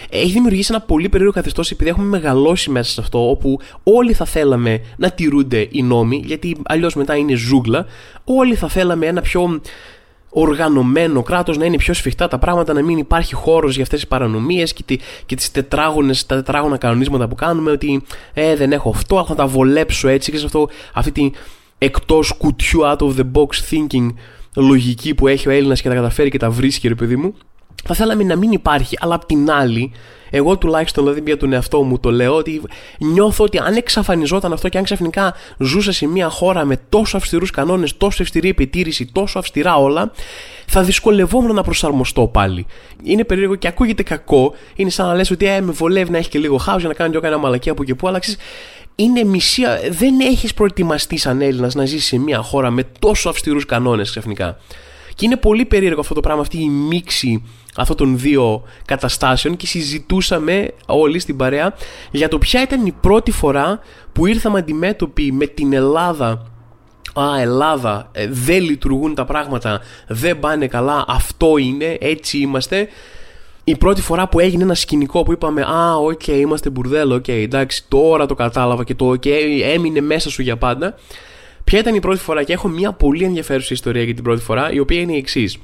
Έχει 0.09 0.31
δημιουργήσει 0.31 0.71
ένα 0.73 0.81
πολύ 0.81 1.09
περίεργο 1.09 1.33
καθεστώς 1.33 1.71
επειδή 1.71 1.89
έχουμε 1.89 2.05
μεγαλώσει 2.05 2.69
μέσα 2.69 2.91
σε 2.91 3.01
αυτό, 3.01 3.29
όπου 3.29 3.59
όλοι 3.83 4.13
θα 4.13 4.25
θέλαμε 4.25 4.81
να 4.97 5.11
τηρούνται 5.11 5.67
οι 5.71 5.81
νόμοι, 5.81 6.21
γιατί 6.25 6.57
αλλιώς 6.65 6.95
μετά 6.95 7.15
είναι 7.15 7.35
ζούγκλα, 7.35 7.85
όλοι 8.23 8.55
θα 8.55 8.67
θέλαμε 8.67 9.05
ένα 9.05 9.21
πιο 9.21 9.61
οργανωμένο 10.33 11.23
κράτος 11.23 11.57
να 11.57 11.65
είναι 11.65 11.77
πιο 11.77 11.93
σφιχτά 11.93 12.27
τα 12.27 12.37
πράγματα, 12.37 12.73
να 12.73 12.81
μην 12.81 12.97
υπάρχει 12.97 13.33
χώρος 13.33 13.73
για 13.73 13.83
αυτές 13.83 13.99
τις 13.99 14.07
παρανομίες 14.07 14.73
και, 14.73 14.99
και 15.25 15.35
τις 15.35 15.51
τετράγωνες, 15.51 16.25
τα 16.25 16.35
τετράγωνα 16.35 16.77
κανονίσματα 16.77 17.27
που 17.27 17.35
κάνουμε, 17.35 17.71
ότι 17.71 18.03
ε, 18.33 18.55
δεν 18.55 18.71
έχω 18.71 18.89
αυτό, 18.89 19.25
θα 19.27 19.35
τα 19.35 19.47
βολέψω 19.47 20.07
έτσι 20.07 20.31
και 20.31 20.37
σε 20.37 20.45
αυτό, 20.45 20.69
αυτή 20.93 21.11
τη 21.11 21.31
εκτός 21.83 22.31
κουτιού 22.31 22.81
out 22.81 22.97
of 22.97 23.15
the 23.15 23.31
box 23.33 23.47
thinking 23.71 24.13
λογική 24.55 25.15
που 25.15 25.27
έχει 25.27 25.47
ο 25.47 25.51
Έλληνας 25.51 25.81
και 25.81 25.89
τα 25.89 25.95
καταφέρει 25.95 26.29
και 26.29 26.37
τα 26.37 26.49
βρίσκει 26.49 26.87
ρε 26.87 26.95
παιδί 26.95 27.15
μου 27.15 27.33
θα 27.83 27.93
θέλαμε 27.93 28.23
να 28.23 28.35
μην 28.35 28.51
υπάρχει, 28.51 28.97
αλλά 28.99 29.15
απ' 29.15 29.25
την 29.25 29.51
άλλη, 29.51 29.91
εγώ 30.29 30.57
τουλάχιστον 30.57 31.03
δηλαδή 31.03 31.21
για 31.25 31.37
τον 31.37 31.53
εαυτό 31.53 31.83
μου 31.83 31.99
το 31.99 32.11
λέω 32.11 32.35
ότι 32.35 32.61
νιώθω 32.99 33.43
ότι 33.43 33.57
αν 33.57 33.75
εξαφανιζόταν 33.75 34.53
αυτό 34.53 34.69
και 34.69 34.77
αν 34.77 34.83
ξαφνικά 34.83 35.33
ζούσα 35.57 35.91
σε 35.91 36.07
μια 36.07 36.29
χώρα 36.29 36.65
με 36.65 36.79
τόσο 36.89 37.17
αυστηρούς 37.17 37.51
κανόνες, 37.51 37.97
τόσο 37.97 38.23
αυστηρή 38.23 38.49
επιτήρηση, 38.49 39.09
τόσο 39.11 39.39
αυστηρά 39.39 39.75
όλα, 39.75 40.11
θα 40.67 40.83
δυσκολευόμουν 40.83 41.55
να 41.55 41.63
προσαρμοστώ 41.63 42.27
πάλι. 42.27 42.65
Είναι 43.03 43.23
περίεργο 43.23 43.55
και 43.55 43.67
ακούγεται 43.67 44.03
κακό. 44.03 44.53
Είναι 44.75 44.89
σαν 44.89 45.07
να 45.07 45.13
λες 45.13 45.31
ότι 45.31 45.45
ε, 45.45 45.61
με 45.61 45.71
βολεύει 45.71 46.11
να 46.11 46.17
έχει 46.17 46.29
και 46.29 46.39
λίγο 46.39 46.57
χάος 46.57 46.79
για 46.79 46.87
να 46.87 46.93
κάνω 46.93 47.19
και 47.19 47.27
εγώ 47.27 47.39
μαλακία 47.39 47.71
από 47.71 47.83
και 47.83 47.95
που, 47.95 48.07
αλλά 48.07 48.19
ξέρεις, 48.19 48.39
είναι 48.95 49.23
μισία. 49.23 49.79
Δεν 49.89 50.19
έχεις 50.19 50.53
προετοιμαστεί 50.53 51.17
σαν 51.17 51.41
Έλληνας 51.41 51.75
να 51.75 51.85
ζήσει 51.85 52.07
σε 52.07 52.17
μια 52.17 52.41
χώρα 52.41 52.69
με 52.69 52.83
τόσο 52.99 53.29
αυστηρούς 53.29 53.65
κανόνες 53.65 54.09
ξαφνικά. 54.09 54.57
Και 55.15 55.25
είναι 55.25 55.37
πολύ 55.37 55.65
περίεργο 55.65 55.99
αυτό 55.99 56.13
το 56.13 56.19
πράγμα, 56.19 56.41
αυτή 56.41 56.61
η 56.61 56.69
μίξη 56.69 57.43
αυτών 57.75 57.95
των 57.95 58.19
δύο 58.19 58.63
καταστάσεων 58.85 59.55
και 59.55 59.67
συζητούσαμε 59.67 60.73
όλοι 60.85 61.19
στην 61.19 61.37
παρέα 61.37 61.75
για 62.11 62.27
το 62.27 62.37
ποια 62.37 62.61
ήταν 62.61 62.85
η 62.85 62.91
πρώτη 62.91 63.31
φορά 63.31 63.79
που 64.13 64.25
ήρθαμε 64.25 64.59
αντιμέτωποι 64.59 65.31
με 65.31 65.45
την 65.45 65.73
Ελλάδα 65.73 66.53
Α, 67.19 67.39
Ελλάδα, 67.39 68.09
ε, 68.11 68.27
δεν 68.29 68.63
λειτουργούν 68.63 69.15
τα 69.15 69.25
πράγματα, 69.25 69.81
δεν 70.07 70.39
πάνε 70.39 70.67
καλά, 70.67 71.05
αυτό 71.07 71.57
είναι, 71.57 71.97
έτσι 71.99 72.37
είμαστε. 72.37 72.87
Η 73.63 73.75
πρώτη 73.75 74.01
φορά 74.01 74.27
που 74.27 74.39
έγινε 74.39 74.63
ένα 74.63 74.73
σκηνικό 74.73 75.23
που 75.23 75.31
είπαμε 75.31 75.61
Α, 75.61 75.95
OK, 75.95 76.21
okay, 76.25 76.31
είμαστε 76.31 76.69
μπουρδέλο, 76.69 77.15
OK, 77.15 77.23
okay, 77.27 77.31
εντάξει, 77.31 77.85
τώρα 77.87 78.25
το 78.25 78.35
κατάλαβα 78.35 78.83
και 78.83 78.95
το 78.95 79.09
OK, 79.09 79.21
okay, 79.25 79.61
έμεινε 79.73 80.01
μέσα 80.01 80.29
σου 80.29 80.41
για 80.41 80.57
πάντα. 80.57 80.95
Ποια 81.63 81.79
ήταν 81.79 81.95
η 81.95 81.99
πρώτη 81.99 82.19
φορά, 82.19 82.43
και 82.43 82.53
έχω 82.53 82.67
μια 82.67 82.91
πολύ 82.91 83.23
ενδιαφέρουσα 83.23 83.73
ιστορία 83.73 84.03
για 84.03 84.13
την 84.13 84.23
πρώτη 84.23 84.41
φορά, 84.41 84.71
η 84.71 84.79
οποία 84.79 84.99
είναι 84.99 85.13
η 85.13 85.17
εξής. 85.17 85.57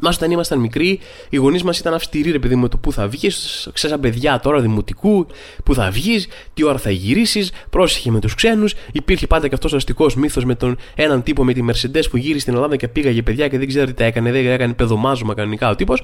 Μας 0.00 0.16
όταν 0.16 0.30
ήμασταν 0.30 0.58
μικροί, 0.58 1.00
οι 1.28 1.36
γονείς 1.36 1.62
μας 1.62 1.78
ήταν 1.78 1.94
αυστηροί, 1.94 2.30
ρε 2.30 2.38
παιδί 2.38 2.54
μου, 2.54 2.68
το 2.68 2.76
που 2.76 2.92
θα 2.92 3.08
βγεις, 3.08 3.68
ξέρεις 3.72 3.96
παιδιά 4.00 4.40
τώρα 4.40 4.60
δημοτικού, 4.60 5.26
που 5.64 5.74
θα 5.74 5.90
βγεις, 5.90 6.28
τι 6.54 6.64
ώρα 6.64 6.78
θα 6.78 6.90
γυρίσεις, 6.90 7.52
πρόσεχε 7.70 8.10
με 8.10 8.20
τους 8.20 8.34
ξένους. 8.34 8.74
Υπήρχε 8.92 9.26
πάντα 9.26 9.48
και 9.48 9.54
αυτός 9.54 9.72
ο 9.72 9.76
αστικός 9.76 10.14
μύθος 10.14 10.44
με 10.44 10.54
τον 10.54 10.76
έναν 10.94 11.22
τύπο 11.22 11.44
με 11.44 11.52
τη 11.52 11.64
Mercedes 11.70 12.02
που 12.10 12.16
γύρισε 12.16 12.38
στην 12.38 12.54
Ελλάδα 12.54 12.76
και 12.76 12.88
πήγαγε 12.88 13.22
παιδιά 13.22 13.48
και 13.48 13.58
δεν 13.58 13.68
ξέρει 13.68 13.86
τι 13.86 13.92
τα 13.92 14.04
έκανε, 14.04 14.32
δεν 14.32 14.46
έκανε 14.46 14.72
παιδομάζωμα 14.72 15.34
κανονικά 15.34 15.70
ο 15.70 15.74
τύπος. 15.74 16.02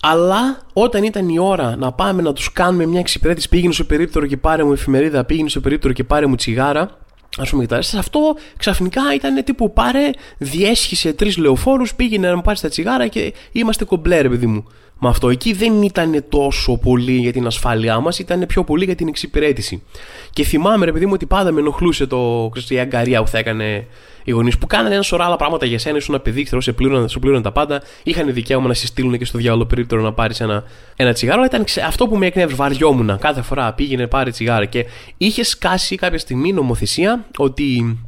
Αλλά 0.00 0.60
όταν 0.72 1.02
ήταν 1.02 1.28
η 1.28 1.38
ώρα 1.38 1.76
να 1.76 1.92
πάμε 1.92 2.22
να 2.22 2.32
τους 2.32 2.52
κάνουμε 2.52 2.86
μια 2.86 3.00
εξυπηρέτηση, 3.00 3.48
πήγαινε 3.48 3.72
στο 3.72 3.84
περίπτερο 3.84 4.26
και 4.26 4.36
πάρε 4.36 4.64
μου 4.64 4.72
εφημερίδα, 4.72 5.24
πήγαινε 5.24 5.48
στο 5.48 5.60
περίπτερο 5.60 5.92
και 5.92 6.04
πάρε 6.04 6.26
μου 6.26 6.34
τσιγάρα, 6.34 6.98
Α 7.36 7.42
πούμε 7.50 7.62
κοιτάξτε, 7.62 7.98
αυτό 7.98 8.36
ξαφνικά 8.56 9.14
ήταν 9.14 9.44
τύπου 9.44 9.72
πάρε, 9.72 10.10
διέσχισε 10.38 11.12
τρεις 11.12 11.36
λεωφόρους, 11.36 11.94
πήγαινε 11.94 12.28
να 12.28 12.36
μου 12.36 12.42
πάρεις 12.42 12.60
τα 12.60 12.68
τσιγάρα 12.68 13.06
και 13.06 13.34
είμαστε 13.52 13.84
κομπλέ, 13.84 14.20
ρε 14.20 14.28
παιδί 14.28 14.46
μου. 14.46 14.64
Με 15.00 15.08
αυτό 15.08 15.28
εκεί 15.28 15.52
δεν 15.52 15.82
ήταν 15.82 16.24
τόσο 16.28 16.76
πολύ 16.76 17.12
για 17.12 17.32
την 17.32 17.46
ασφάλειά 17.46 18.00
μας, 18.00 18.18
ήταν 18.18 18.46
πιο 18.46 18.64
πολύ 18.64 18.84
για 18.84 18.94
την 18.94 19.08
εξυπηρέτηση. 19.08 19.82
Και 20.30 20.44
θυμάμαι, 20.44 20.84
ρε 20.84 20.92
παιδί 20.92 21.06
μου, 21.06 21.12
ότι 21.14 21.26
πάντα 21.26 21.52
με 21.52 21.60
ενοχλούσε 21.60 22.06
το 22.06 22.50
η 22.68 22.78
αγκαρία 22.78 23.22
που 23.22 23.28
θα 23.28 23.38
έκανε 23.38 23.86
οι 24.24 24.30
γονείς 24.30 24.58
που 24.58 24.66
κάνανε 24.66 24.94
ένα 24.94 25.02
σωρά 25.02 25.24
άλλα 25.24 25.36
πράγματα 25.36 25.66
για 25.66 25.78
σένα, 25.78 25.96
ήσουν 25.96 26.14
ένα 26.14 26.22
παιδί, 26.22 26.42
ξέρω, 26.42 26.60
σε 26.60 26.72
πλήρωναν, 26.72 27.08
σου 27.08 27.18
πλήρωναν 27.18 27.42
τα 27.42 27.52
πάντα, 27.52 27.82
είχαν 28.02 28.32
δικαίωμα 28.32 28.68
να 28.68 28.74
σε 28.74 28.86
στείλουν 28.86 29.18
και 29.18 29.24
στο 29.24 29.38
διάλογο 29.38 29.66
περίπτερο 29.66 30.02
να 30.02 30.12
πάρεις 30.12 30.40
ένα, 30.40 30.64
ένα 30.96 31.12
τσιγάρο. 31.12 31.44
Ήταν 31.44 31.64
αυτό 31.86 32.06
που 32.06 32.16
με 32.16 32.26
εκνεύει, 32.26 32.54
βαριόμουν 32.54 33.18
κάθε 33.18 33.42
φορά 33.42 33.72
πήγαινε 33.72 34.06
πάρει 34.06 34.30
τσιγάρα 34.30 34.64
και 34.64 34.86
είχε 35.16 35.44
σκάσει 35.44 35.96
κάποια 35.96 36.18
στιγμή 36.18 36.52
νομοθεσία 36.52 37.24
ότι 37.36 37.98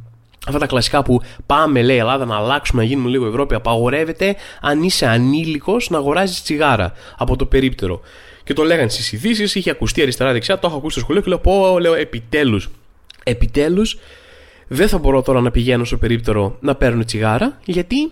Αυτά 0.47 0.59
τα 0.59 0.65
κλασικά 0.65 1.03
που 1.03 1.21
πάμε, 1.45 1.81
λέει 1.81 1.95
η 1.95 1.99
Ελλάδα, 1.99 2.25
να 2.25 2.35
αλλάξουμε, 2.35 2.81
να 2.81 2.87
γίνουμε 2.87 3.09
λίγο 3.09 3.27
Ευρώπη, 3.27 3.55
απαγορεύεται 3.55 4.35
αν 4.61 4.83
είσαι 4.83 5.07
ανήλικος 5.07 5.89
να 5.89 5.97
αγοράζεις 5.97 6.43
τσιγάρα 6.43 6.93
από 7.17 7.35
το 7.35 7.45
περίπτερο. 7.45 8.01
Και 8.43 8.53
το 8.53 8.63
λέγανε 8.63 8.89
στις 8.89 9.11
ειδήσεις, 9.11 9.55
είχε 9.55 9.69
ακουστεί 9.69 10.01
αριστερά-δεξιά, 10.01 10.59
το 10.59 10.67
έχω 10.67 10.77
ακούσει 10.77 10.91
στο 10.91 10.99
σχολείο 10.99 11.21
και 11.21 11.29
λέω: 11.29 11.39
Πω, 11.39 11.79
λέω, 11.79 11.93
επιτέλους. 11.93 12.69
Επιτέλους, 13.23 13.97
δεν 14.67 14.87
θα 14.87 14.97
μπορώ 14.97 15.21
τώρα 15.21 15.41
να 15.41 15.51
πηγαίνω 15.51 15.83
στο 15.83 15.97
περίπτερο 15.97 16.57
να 16.59 16.75
παίρνω 16.75 17.03
τσιγάρα, 17.03 17.59
γιατί 17.65 18.11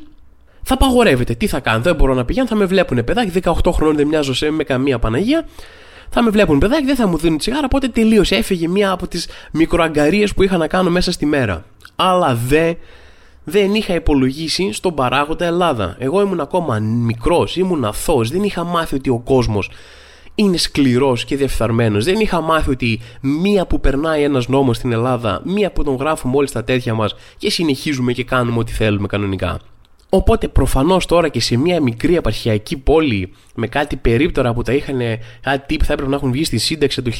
θα 0.63 0.73
απαγορεύεται. 0.73 1.33
Τι 1.33 1.47
θα 1.47 1.59
κάνω, 1.59 1.81
δεν 1.81 1.95
μπορώ 1.95 2.13
να 2.13 2.25
πηγαίνω, 2.25 2.47
θα 2.47 2.55
με 2.55 2.65
βλέπουν 2.65 3.03
παιδάκι, 3.03 3.41
18 3.43 3.71
χρόνων 3.71 3.95
δεν 3.95 4.07
μοιάζω 4.07 4.33
σε 4.33 4.49
με 4.49 4.63
καμία 4.63 4.99
Παναγία. 4.99 5.47
Θα 6.09 6.23
με 6.23 6.29
βλέπουν 6.29 6.59
παιδάκι, 6.59 6.85
δεν 6.85 6.95
θα 6.95 7.07
μου 7.07 7.17
δίνουν 7.17 7.37
τσιγάρα, 7.37 7.65
οπότε 7.65 7.87
τελείωσε. 7.87 8.35
Έφυγε 8.35 8.67
μία 8.67 8.91
από 8.91 9.07
τις 9.07 9.27
μικροαγκαρίες 9.51 10.33
που 10.33 10.43
είχα 10.43 10.57
να 10.57 10.67
κάνω 10.67 10.89
μέσα 10.89 11.11
στη 11.11 11.25
μέρα. 11.25 11.65
Αλλά 11.95 12.35
δε, 12.47 12.73
δεν 13.43 13.73
είχα 13.73 13.93
υπολογίσει 13.93 14.71
στον 14.73 14.93
παράγοντα 14.93 15.45
Ελλάδα. 15.45 15.95
Εγώ 15.99 16.21
ήμουν 16.21 16.39
ακόμα 16.39 16.79
μικρός, 16.79 17.55
ήμουν 17.55 17.85
αθώος, 17.85 18.29
δεν 18.29 18.43
είχα 18.43 18.63
μάθει 18.63 18.95
ότι 18.95 19.09
ο 19.09 19.19
κόσμος 19.19 19.69
είναι 20.35 20.57
σκληρός 20.57 21.25
και 21.25 21.35
διεφθαρμένος. 21.35 22.05
Δεν 22.05 22.19
είχα 22.19 22.41
μάθει 22.41 22.69
ότι 22.69 22.99
μία 23.21 23.65
που 23.65 23.79
περνάει 23.79 24.23
ένας 24.23 24.47
νόμος 24.47 24.77
στην 24.77 24.91
Ελλάδα, 24.91 25.41
μία 25.43 25.71
που 25.71 25.83
τον 25.83 25.95
γράφουμε 25.95 26.35
όλοι 26.35 26.47
στα 26.47 26.63
τέτοια 26.63 26.93
μας 26.93 27.15
και 27.37 27.49
συνεχίζουμε 27.49 28.13
και 28.13 28.23
κάνουμε 28.23 28.57
ό,τι 28.57 28.71
θέλουμε 28.71 29.07
κανονικά. 29.07 29.59
Οπότε 30.11 30.47
προφανώς 30.47 31.05
τώρα 31.05 31.27
και 31.27 31.39
σε 31.39 31.57
μια 31.57 31.81
μικρή 31.81 32.17
απαρχιακή 32.17 32.77
πόλη 32.77 33.33
με 33.55 33.67
κάτι 33.67 33.95
περίπτωρα 33.95 34.53
που 34.53 34.61
τα 34.61 34.73
είχαν 34.73 34.99
κάτι 35.41 35.77
που 35.77 35.85
θα 35.85 35.93
έπρεπε 35.93 36.11
να 36.11 36.17
έχουν 36.17 36.31
βγει 36.31 36.43
στη 36.43 36.57
σύνταξη 36.57 37.01
το 37.01 37.11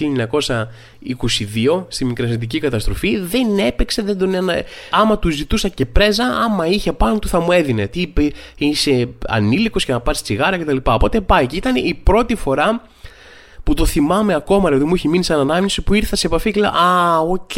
1922 1.78 1.86
στη 1.88 2.06
μικρασιατική 2.06 2.60
καταστροφή 2.60 3.18
δεν 3.18 3.58
έπαιξε, 3.58 4.02
δεν 4.02 4.18
τον 4.18 4.34
ένα... 4.34 4.64
άμα 4.92 5.20
του 5.20 5.30
ζητούσα 5.30 5.68
και 5.68 5.86
πρέζα 5.86 6.26
άμα 6.26 6.68
είχε 6.68 6.94
πάνω 6.94 7.20
του 7.20 7.28
θα 7.28 7.40
μου 7.40 7.52
έδινε 7.52 7.88
τι 7.88 8.02
είπε 8.02 8.32
είσαι 8.58 9.08
ανήλικος 9.28 9.86
και 9.86 9.92
να 9.92 10.00
πάρεις 10.00 10.22
τσιγάρα 10.22 10.58
κτλ. 10.58 10.78
Οπότε 10.84 11.22
πάει 11.22 11.48
και 11.48 11.56
ήταν 11.56 11.76
η 11.76 12.00
πρώτη 12.04 12.36
φορά 12.36 12.82
που 13.64 13.74
το 13.74 13.86
θυμάμαι 13.86 14.34
ακόμα, 14.34 14.68
δηλαδή 14.68 14.86
μου 14.86 14.94
έχει 14.94 15.08
μείνει 15.08 15.24
σαν 15.24 15.40
ανάμνηση 15.40 15.82
που 15.82 15.94
ήρθα 15.94 16.16
σε 16.16 16.28
επαφή 16.28 16.52
και 16.52 16.60
λέω 16.60 16.70
Α, 16.70 17.20
οκ. 17.20 17.52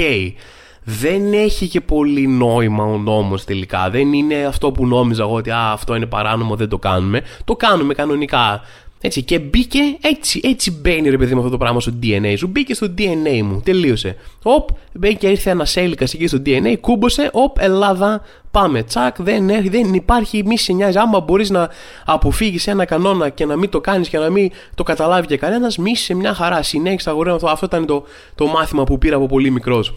Δεν 0.83 1.33
έχει 1.33 1.67
και 1.67 1.81
πολύ 1.81 2.27
νόημα 2.27 2.83
ο 2.83 2.97
νόμος 2.97 3.43
τελικά. 3.43 3.89
Δεν 3.89 4.13
είναι 4.13 4.45
αυτό 4.45 4.71
που 4.71 4.87
νόμιζα 4.87 5.23
εγώ 5.23 5.33
ότι 5.33 5.49
α, 5.49 5.71
αυτό 5.71 5.95
είναι 5.95 6.05
παράνομο, 6.05 6.55
δεν 6.55 6.69
το 6.69 6.77
κάνουμε. 6.77 7.21
Το 7.45 7.55
κάνουμε 7.55 7.93
κανονικά. 7.93 8.61
Έτσι, 9.03 9.23
και 9.23 9.39
μπήκε 9.39 9.79
έτσι, 10.01 10.39
έτσι 10.43 10.71
μπαίνει 10.71 11.09
ρε 11.09 11.17
παιδί 11.17 11.33
μου 11.33 11.39
αυτό 11.39 11.51
το 11.51 11.57
πράγμα 11.57 11.79
στο 11.79 11.91
DNA 12.03 12.33
σου. 12.37 12.47
Μπήκε 12.47 12.73
στο 12.73 12.87
DNA 12.97 13.41
μου, 13.41 13.61
τελείωσε. 13.63 14.15
Οπ, 14.43 14.69
μπήκε 14.93 15.15
και 15.15 15.27
ήρθε 15.27 15.49
ένας 15.49 15.75
έλικας 15.75 16.13
εκεί 16.13 16.27
στο 16.27 16.41
DNA, 16.45 16.75
κούμποσε, 16.81 17.29
οπ, 17.33 17.57
Ελλάδα, 17.59 18.21
πάμε. 18.51 18.83
Τσακ, 18.83 19.21
δεν, 19.21 19.47
δεν 19.47 19.93
υπάρχει, 19.93 20.43
μη 20.45 20.57
σε 20.57 20.73
νοιάζει. 20.73 20.97
Άμα 20.97 21.19
μπορείς 21.19 21.49
να 21.49 21.69
αποφύγεις 22.05 22.67
ένα 22.67 22.85
κανόνα 22.85 23.29
και 23.29 23.45
να 23.45 23.55
μην 23.55 23.69
το 23.69 23.81
κάνεις 23.81 24.09
και 24.09 24.17
να 24.17 24.29
μην 24.29 24.51
το 24.75 24.83
καταλάβει 24.83 25.27
και 25.27 25.37
κανένας, 25.37 25.77
μη 25.77 25.95
σε 25.95 26.13
μια 26.13 26.33
χαρά. 26.33 26.63
Συνέχισε 26.63 27.09
αγορέ 27.09 27.31
αυτό. 27.31 27.47
Αυτό 27.47 27.65
ήταν 27.65 27.85
το, 27.85 28.03
το 28.35 28.47
μάθημα 28.47 28.83
που 28.83 28.97
πήρα 28.97 29.15
από 29.15 29.25
πολύ 29.25 29.49
μικρός. 29.49 29.93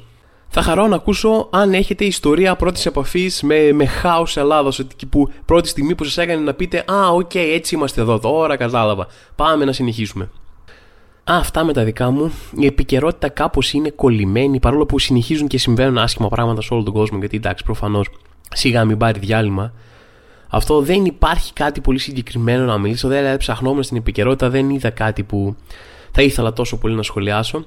Θα 0.56 0.62
χαρώ 0.62 0.86
να 0.86 0.96
ακούσω 0.96 1.48
αν 1.50 1.74
έχετε 1.74 2.04
ιστορία 2.04 2.56
πρώτης 2.56 2.86
επαφής 2.86 3.42
με, 3.42 3.72
με 3.72 3.86
χάος 3.86 4.36
Ελλάδος. 4.36 4.82
Που 5.08 5.30
πρώτη 5.44 5.68
στιγμή 5.68 5.94
που 5.94 6.04
σας 6.04 6.18
έκανε 6.18 6.42
να 6.42 6.54
πείτε 6.54 6.84
Α, 6.92 7.08
OK, 7.08 7.30
okay, 7.34 7.50
έτσι 7.54 7.74
είμαστε 7.74 8.00
εδώ 8.00 8.18
τώρα, 8.18 8.56
κατάλαβα. 8.56 9.06
Πάμε 9.34 9.64
να 9.64 9.72
συνεχίσουμε. 9.72 10.24
Α, 11.24 11.36
αυτά 11.36 11.64
με 11.64 11.72
τα 11.72 11.84
δικά 11.84 12.10
μου. 12.10 12.32
Η 12.58 12.66
επικαιρότητα 12.66 13.28
κάπως 13.28 13.72
είναι 13.72 13.90
κολλημένη 13.90 14.60
παρόλο 14.60 14.86
που 14.86 14.98
συνεχίζουν 14.98 15.46
και 15.46 15.58
συμβαίνουν 15.58 15.98
άσχημα 15.98 16.28
πράγματα 16.28 16.62
σε 16.62 16.74
όλο 16.74 16.82
τον 16.82 16.92
κόσμο. 16.92 17.18
Γιατί 17.18 17.36
εντάξει, 17.36 17.64
προφανώς 17.64 18.08
σιγά 18.54 18.84
μην 18.84 18.98
πάρει 18.98 19.18
διάλειμμα. 19.18 19.72
Αυτό 20.48 20.80
δεν 20.80 21.04
υπάρχει 21.04 21.52
κάτι 21.52 21.80
πολύ 21.80 21.98
συγκεκριμένο 21.98 22.64
να 22.64 22.78
μιλήσω. 22.78 23.08
Δεν 23.08 23.36
ψαχνόμουν 23.36 23.82
στην 23.82 23.96
επικαιρότητα, 23.96 24.50
δεν 24.50 24.70
είδα 24.70 24.90
κάτι 24.90 25.22
που 25.22 25.56
θα 26.10 26.22
ήθελα 26.22 26.52
τόσο 26.52 26.78
πολύ 26.78 26.94
να 26.94 27.02
σχολιάσω. 27.02 27.64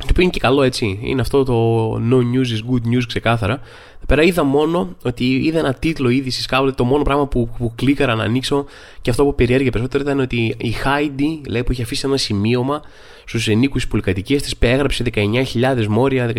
Το 0.00 0.06
οποίο 0.10 0.22
είναι 0.22 0.32
και 0.32 0.40
καλό 0.40 0.62
έτσι. 0.62 0.98
Είναι 1.02 1.20
αυτό 1.20 1.44
το 1.44 1.94
no 1.94 2.16
news 2.16 2.46
is 2.46 2.72
good 2.72 2.94
news 2.94 3.02
ξεκάθαρα. 3.06 3.52
Εδώ 3.96 4.06
πέρα 4.06 4.22
είδα 4.22 4.44
μόνο 4.44 4.96
ότι 5.02 5.24
είδα 5.24 5.58
ένα 5.58 5.74
τίτλο 5.74 6.08
είδησης 6.08 6.46
κάπου. 6.46 6.74
Το 6.74 6.84
μόνο 6.84 7.02
πράγμα 7.02 7.26
που, 7.26 7.48
που 7.58 7.72
κλίκαρα 7.74 8.14
να 8.14 8.22
ανοίξω 8.22 8.64
και 9.00 9.10
αυτό 9.10 9.24
που 9.24 9.34
περιέργεια 9.34 9.70
περισσότερο 9.70 10.02
ήταν 10.02 10.20
ότι 10.20 10.56
η 10.58 10.74
Heidi 10.84 11.48
λέει, 11.48 11.64
που 11.64 11.72
είχε 11.72 11.82
αφήσει 11.82 12.06
ένα 12.06 12.16
σημείωμα 12.16 12.82
στους 13.24 13.48
ενίκους 13.48 13.88
πολυκατοικίε 13.88 14.40
της 14.40 14.54
έγραψε 14.58 15.04
19.000 15.14 15.86
μόρια, 15.86 16.32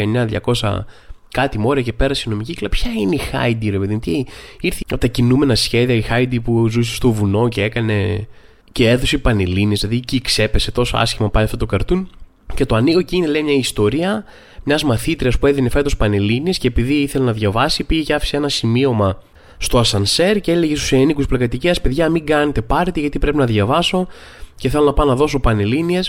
19.200 0.52 0.86
κάτι 1.32 1.60
μόρια 1.60 1.84
και 1.84 1.94
πέρασε 1.94 2.24
η 2.28 2.30
νομική. 2.30 2.54
Και 2.54 2.70
ποια 2.70 2.92
είναι 2.92 3.16
η 3.16 3.22
Heidi, 3.32 3.70
ρε 3.70 3.80
παιδί 3.80 4.00
τι 4.00 4.24
ήρθε 4.62 4.80
από 4.90 5.00
τα 5.00 5.08
κινούμενα 5.08 5.56
σχέδια 5.56 5.96
η 5.96 6.04
Heidi 6.10 6.38
που 6.44 6.68
ζούσε 6.68 6.96
στο 6.96 7.12
βουνό 7.12 7.48
και 7.48 7.64
έκανε 7.64 8.28
και 8.72 8.90
έδωσε 8.90 9.18
πανελίνε, 9.18 9.74
δηλαδή 9.74 9.96
εκεί 9.96 10.22
ξέπεσε 10.22 10.72
τόσο 10.72 10.98
άσχημα 10.98 11.30
πάει 11.30 11.44
αυτό 11.44 11.58
το 11.58 11.66
καρτούν. 11.66 12.10
Και 12.56 12.66
το 12.66 12.76
ανοίγω 12.76 13.02
και 13.02 13.16
είναι 13.16 13.28
λέει 13.28 13.44
μια 13.44 13.54
ιστορία 13.54 14.24
μιας 14.64 14.84
μαθήτριας 14.84 15.40
που 15.40 15.46
έδινε 15.48 15.70
φέτος 15.70 15.98
Πανελίνη 15.98 16.52
και 16.52 16.68
επειδή 16.68 16.94
ήθελε 16.94 17.26
να 17.26 17.32
διαβάσει, 17.32 17.84
πήγε 17.84 18.02
και 18.02 18.14
άφησε 18.14 18.38
ένα 18.38 18.50
σημείωμα 18.50 19.22
στο 19.58 19.80
ασανσέρ 19.80 20.42
και 20.42 20.52
έλεγε 20.52 20.76
στους 20.76 20.92
ενίκους 20.92 21.26
πλακατικία: 21.26 21.76
Παιδιά, 21.82 22.10
μην 22.10 22.26
κάνετε 22.26 22.62
πάρετε 22.62 23.00
γιατί 23.00 23.20
πρέπει 23.20 23.38
να 23.38 23.46
διαβάσω 23.46 24.08
και 24.56 24.70
θέλω 24.70 24.86
να 24.86 24.94
πάω 24.94 25.06
να 25.06 25.16
δώσω 25.16 25.40
Πανελίνε. 25.40 26.00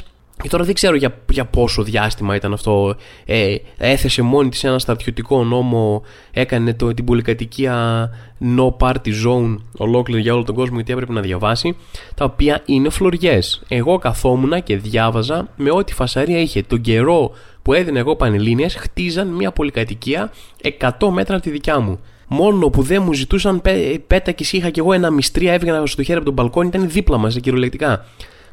Και 0.43 0.49
τώρα 0.49 0.65
δεν 0.65 0.75
ξέρω 0.75 0.97
για, 0.97 1.19
για 1.31 1.45
πόσο 1.45 1.83
διάστημα 1.83 2.35
ήταν 2.35 2.53
αυτό. 2.53 2.97
Ε, 3.25 3.57
έθεσε 3.77 4.23
μόνη 4.23 4.49
της 4.49 4.65
ένα 4.65 4.79
στρατιωτικό 4.79 5.45
νόμο, 5.45 6.03
έκανε 6.31 6.75
το, 6.75 6.95
την 6.95 7.05
πολυκατοικία 7.05 8.09
no 8.57 8.77
party 8.79 9.27
zone 9.27 9.57
ολόκληρη 9.77 10.21
για 10.21 10.35
όλο 10.35 10.43
τον 10.43 10.55
κόσμο 10.55 10.77
γιατί 10.77 10.93
έπρεπε 10.93 11.13
να 11.13 11.21
διαβάσει, 11.21 11.77
τα 12.15 12.25
οποία 12.25 12.63
είναι 12.65 12.89
φλωριές. 12.89 13.63
Εγώ 13.69 13.99
καθόμουν 13.99 14.63
και 14.63 14.77
διάβαζα 14.77 15.49
με 15.57 15.71
ό,τι 15.71 15.93
φασαρία 15.93 16.41
είχε. 16.41 16.63
Τον 16.63 16.81
καιρό 16.81 17.31
που 17.63 17.73
έδινε 17.73 17.99
εγώ 17.99 18.17
πανελλήνιες 18.17 18.75
χτίζαν 18.75 19.29
μια 19.29 19.53
πολυκατοικία 19.53 20.33
100 20.81 21.09
μέτρα 21.13 21.35
από 21.35 21.45
τη 21.45 21.51
δικιά 21.51 21.81
μου. 21.81 22.01
Μόνο 22.29 22.69
που 22.69 22.83
δεν 22.83 23.03
μου 23.03 23.13
ζητούσαν 23.13 23.63
πέτα 24.07 24.33
και 24.33 24.47
είχα 24.51 24.71
κι 24.71 24.79
εγώ 24.79 24.93
ένα 24.93 25.11
μυστρία, 25.11 25.53
έβγαινα 25.53 25.87
στο 25.87 26.03
χέρι 26.03 26.17
από 26.17 26.25
τον 26.25 26.35
μπαλκόνι, 26.35 26.69
ήταν 26.69 26.91
δίπλα 26.91 27.19
μας 27.19 27.39
κυριολεκτικά. 27.41 28.05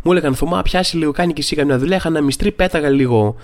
Μου 0.04 0.12
έλεγαν 0.12 0.36
Θωμά, 0.36 0.62
πιάσει 0.62 0.98
λίγο, 0.98 1.12
κάνει 1.12 1.34
και 1.34 1.42
εσύ 1.42 1.56
καμιά 1.56 1.78
δουλειά. 1.78 1.96
Είχα 1.96 2.08
ένα 2.08 2.22
μυστρή, 2.22 2.52
πέταγα 2.52 2.90
λίγο 2.90 3.36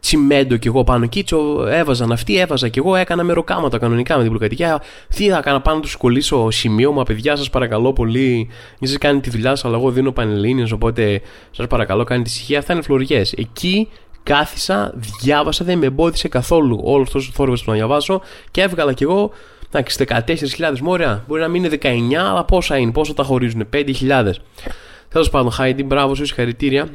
τσιμέντο 0.00 0.56
κι 0.56 0.68
εγώ 0.68 0.84
πάνω 0.84 1.04
εκεί, 1.04 1.24
έβαζαν 1.70 2.12
αυτοί, 2.12 2.38
έβαζα 2.38 2.68
κι 2.68 2.78
εγώ, 2.78 2.96
έκανα 2.96 3.22
μεροκάματα 3.22 3.78
κανονικά 3.78 4.16
με 4.16 4.22
την 4.22 4.30
πλοκατοικία. 4.30 4.82
Τι 5.16 5.28
θα 5.28 5.38
έκανα 5.38 5.60
πάνω 5.60 5.80
τους 5.80 5.96
κολλήσω 5.96 6.50
σημείωμα, 6.50 7.02
παιδιά, 7.02 7.36
σας 7.36 7.50
παρακαλώ 7.50 7.92
πολύ. 7.92 8.48
Εσεί 8.80 8.98
κάνετε 8.98 9.20
τη 9.20 9.30
δουλειά 9.30 9.50
σας, 9.50 9.64
αλλά 9.64 9.76
εγώ 9.76 9.90
δίνω 9.90 10.12
πανελίνε, 10.12 10.66
οπότε 10.72 11.20
σας 11.50 11.66
παρακαλώ 11.66 12.04
κάνετε 12.04 12.28
ησυχία. 12.28 12.58
Αυτά 12.58 12.72
είναι 12.72 12.82
φλωριές. 12.82 13.32
Εκεί 13.32 13.88
κάθισα, 14.22 14.94
διάβασα, 15.20 15.64
δεν 15.64 15.78
με 15.78 15.86
εμπόδισε 15.86 16.28
καθόλου 16.28 16.80
όλος 16.82 17.06
αυτός 17.06 17.28
ο 17.28 17.32
θόρυβος 17.34 17.64
που 17.64 17.70
να 17.70 17.76
διαβάσω 17.76 18.20
και 18.50 18.62
έβγαλα 18.62 18.92
κι 18.92 19.02
εγώ. 19.02 19.30
Εντάξει, 19.72 20.04
14.000 20.08 20.78
μόρια, 20.80 21.24
μπορεί 21.28 21.40
να 21.40 21.48
μην 21.48 21.64
είναι 21.64 21.78
19, 21.82 22.14
αλλά 22.14 22.44
πόσα 22.44 22.76
είναι, 22.76 22.92
πόσο 22.92 23.14
τα 23.14 23.22
χωρίζουν, 23.22 23.68
5.000. 23.72 24.30
Τέλος 25.14 25.30
πάντων, 25.30 25.50
Χάιντι, 25.50 25.84
μπράβο 25.84 26.14
σου, 26.14 26.26
συγχαρητήρια. 26.26 26.88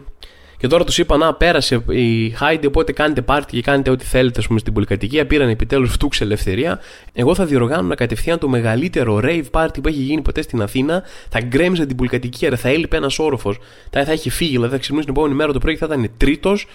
Και 0.57 0.67
τώρα 0.67 0.83
τους 0.83 0.97
είπα 0.97 1.17
να 1.17 1.33
πέρασε 1.33 1.83
η 1.89 2.29
Χάιντι, 2.29 2.65
οπότε 2.65 2.91
κάνετε 2.91 3.21
πάρτι 3.21 3.55
και 3.55 3.61
κάνετε 3.61 3.89
ό,τι 3.89 4.05
θέλετε, 4.05 4.39
ας 4.39 4.47
πούμε, 4.47 4.59
στην 4.59 4.73
πολυκατοικία. 4.73 5.27
Πήραν 5.27 5.49
επιτέλους 5.49 5.91
φτούξε 5.91 6.23
ελευθερία. 6.23 6.79
Εγώ 7.13 7.35
θα 7.35 7.45
διοργάνω 7.45 7.95
κατευθείαν 7.95 8.39
το 8.39 8.47
μεγαλύτερο 8.47 9.19
rave 9.23 9.43
party 9.51 9.81
που 9.81 9.87
έχει 9.87 10.01
γίνει 10.01 10.21
ποτέ 10.21 10.41
στην 10.41 10.61
Αθήνα. 10.61 11.03
Θα 11.29 11.39
γκρέμιζα 11.41 11.85
την 11.85 11.95
πολυκατοικία, 11.95 12.55
θα 12.57 12.69
έλειπε 12.69 12.97
ένας 12.97 13.19
όροφος. 13.19 13.59
Θα, 13.89 14.05
θα 14.05 14.13
είχε 14.13 14.29
φύγει, 14.29 14.51
δηλαδή 14.51 14.71
θα 14.71 14.79
ξυπνούσε 14.79 15.05
την 15.05 15.13
επόμενη 15.15 15.35
μέρα 15.35 15.53
το 15.53 15.59
πρωί 15.59 15.73
και 15.73 15.85
θα 15.85 15.93
ήταν 15.93 16.11
τρίτος 16.17 16.67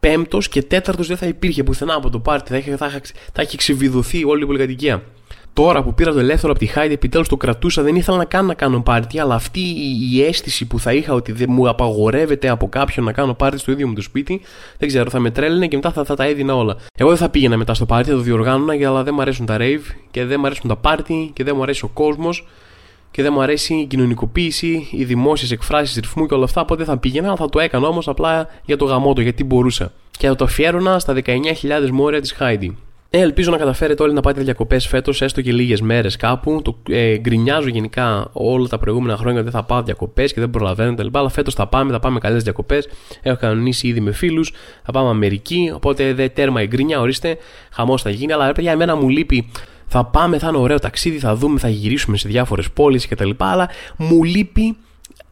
πέμπτος 0.00 0.48
και 0.48 0.62
τέταρτος 0.62 1.06
δεν 1.06 1.16
θα 1.16 1.26
υπήρχε 1.26 1.62
πουθενά 1.62 1.94
από 1.94 2.10
το 2.10 2.18
πάρτι. 2.18 2.50
Θα 2.50 2.56
είχε, 2.56 2.76
θα, 2.76 3.00
θα 3.32 3.42
είχε 3.42 3.56
ξεβιδωθεί 3.56 4.24
όλη 4.24 4.42
η 4.42 4.46
πολυκατοικία. 4.46 5.02
Τώρα 5.54 5.82
που 5.82 5.94
πήρα 5.94 6.12
το 6.12 6.18
ελεύθερο 6.18 6.52
από 6.52 6.60
τη 6.60 6.66
Χάιντι, 6.66 6.94
επιτέλους 6.94 7.28
το 7.28 7.36
κρατούσα, 7.36 7.82
δεν 7.82 7.96
ήθελα 7.96 8.16
να 8.16 8.24
κάνω 8.24 8.46
να 8.46 8.54
κάνω 8.54 8.82
πάρτι, 8.82 9.18
αλλά 9.18 9.34
αυτή 9.34 9.60
η 10.12 10.24
αίσθηση 10.24 10.66
που 10.66 10.78
θα 10.78 10.92
είχα 10.92 11.14
ότι 11.14 11.32
δεν 11.32 11.46
μου 11.50 11.68
απαγορεύεται 11.68 12.48
από 12.48 12.68
κάποιον 12.68 13.04
να 13.04 13.12
κάνω 13.12 13.34
πάρτι 13.34 13.58
στο 13.58 13.72
ίδιο 13.72 13.88
μου 13.88 13.94
το 13.94 14.02
σπίτι, 14.02 14.40
δεν 14.78 14.88
ξέρω, 14.88 15.10
θα 15.10 15.18
με 15.18 15.30
τρέλαινε 15.30 15.66
και 15.66 15.76
μετά 15.76 15.92
θα, 15.92 16.04
θα 16.04 16.14
τα 16.14 16.24
έδινα 16.24 16.56
όλα. 16.56 16.76
Εγώ 16.96 17.08
δεν 17.08 17.18
θα 17.18 17.28
πήγαινα 17.28 17.56
μετά 17.56 17.74
στο 17.74 17.86
πάρτι, 17.86 18.10
θα 18.10 18.16
το 18.16 18.22
διοργάνωνα, 18.22 18.88
αλλά 18.88 19.02
δεν 19.02 19.14
μου 19.14 19.20
αρέσουν 19.20 19.46
τα 19.46 19.56
rave 19.60 19.94
και 20.10 20.24
δεν 20.24 20.40
μου 20.40 20.46
αρέσουν 20.46 20.68
τα 20.68 20.76
πάρτι 20.76 21.30
και 21.32 21.44
δεν 21.44 21.54
μου 21.56 21.62
αρέσει 21.62 21.84
ο 21.84 21.88
κόσμος 21.88 22.46
και 23.10 23.22
δεν 23.22 23.32
μου 23.34 23.42
αρέσει 23.42 23.74
η 23.74 23.86
κοινωνικοποίηση, 23.86 24.88
οι 24.90 25.04
δημόσιες 25.04 25.50
εκφράσεις 25.50 25.96
ρυθμού 25.96 26.26
και 26.26 26.34
όλα 26.34 26.44
αυτά. 26.44 26.60
Οπότε 26.60 26.84
θα 26.84 26.98
πήγαινα, 26.98 27.36
θα 27.36 27.48
το 27.48 27.60
έκανα 27.60 27.88
όμως 27.88 28.08
απλά 28.08 28.48
για 28.64 28.76
το 28.76 28.84
γαμότο, 28.84 29.20
γιατί 29.20 29.44
μπορούσα. 29.44 29.92
Και 30.18 30.26
θα 30.26 30.36
το 30.36 30.44
αφιέρωνα 30.44 30.98
στα 30.98 31.14
19.000 31.24 31.90
μόρια 31.92 32.20
της 32.20 32.32
Χάιντι. 32.32 32.76
Ε, 33.16 33.20
ελπίζω 33.20 33.50
να 33.50 33.56
καταφέρετε 33.56 34.02
όλοι 34.02 34.12
να 34.12 34.20
πάτε 34.20 34.42
διακοπές 34.42 34.86
φέτος, 34.86 35.22
έστω 35.22 35.40
και 35.40 35.52
λίγες 35.52 35.80
μέρες 35.80 36.16
κάπου. 36.16 36.60
Το 36.64 36.78
ε, 36.88 37.18
γκρινιάζω 37.18 37.68
γενικά 37.68 38.28
όλα 38.32 38.68
τα 38.68 38.78
προηγούμενα 38.78 39.16
χρόνια 39.16 39.40
ότι 39.40 39.50
δεν 39.50 39.60
θα 39.60 39.66
πάω 39.66 39.82
διακοπές 39.82 40.32
και 40.32 40.40
δεν 40.40 40.50
προλαβαίνω 40.50 40.94
κτλ. 40.94 41.06
Αλλά 41.12 41.28
φέτος 41.28 41.54
θα 41.54 41.66
πάμε, 41.66 41.92
θα 41.92 41.98
πάμε 41.98 42.18
καλές 42.18 42.42
διακοπές. 42.42 42.88
Έχω 43.22 43.36
κανονίσει 43.36 43.88
ήδη 43.88 44.00
με 44.00 44.12
φίλους. 44.12 44.52
Θα 44.82 44.92
πάμε 44.92 45.08
Αμερική. 45.08 45.72
Οπότε 45.74 46.14
δεν 46.14 46.30
τέρμα 46.34 46.62
η 46.62 46.66
γκρινιά, 46.66 47.00
ορίστε. 47.00 47.36
Χαμός 47.70 48.02
θα 48.02 48.10
γίνει. 48.10 48.32
Αλλά 48.32 48.46
ρε 48.46 48.52
παιδιά, 48.52 48.72
εμένα 48.72 48.96
μου 48.96 49.08
λείπει. 49.08 49.50
Θα 49.86 50.04
πάμε, 50.04 50.38
θα 50.38 50.48
είναι 50.48 50.58
ωραίο 50.58 50.78
ταξίδι, 50.78 51.18
θα 51.18 51.34
δούμε, 51.34 51.58
θα 51.58 51.68
γυρίσουμε 51.68 52.16
σε 52.16 52.28
διάφορες 52.28 52.70
πόλεις 52.70 53.08
κτλ. 53.08 53.30
Αλλά 53.36 53.68
μου 53.96 54.24
λείπει 54.24 54.76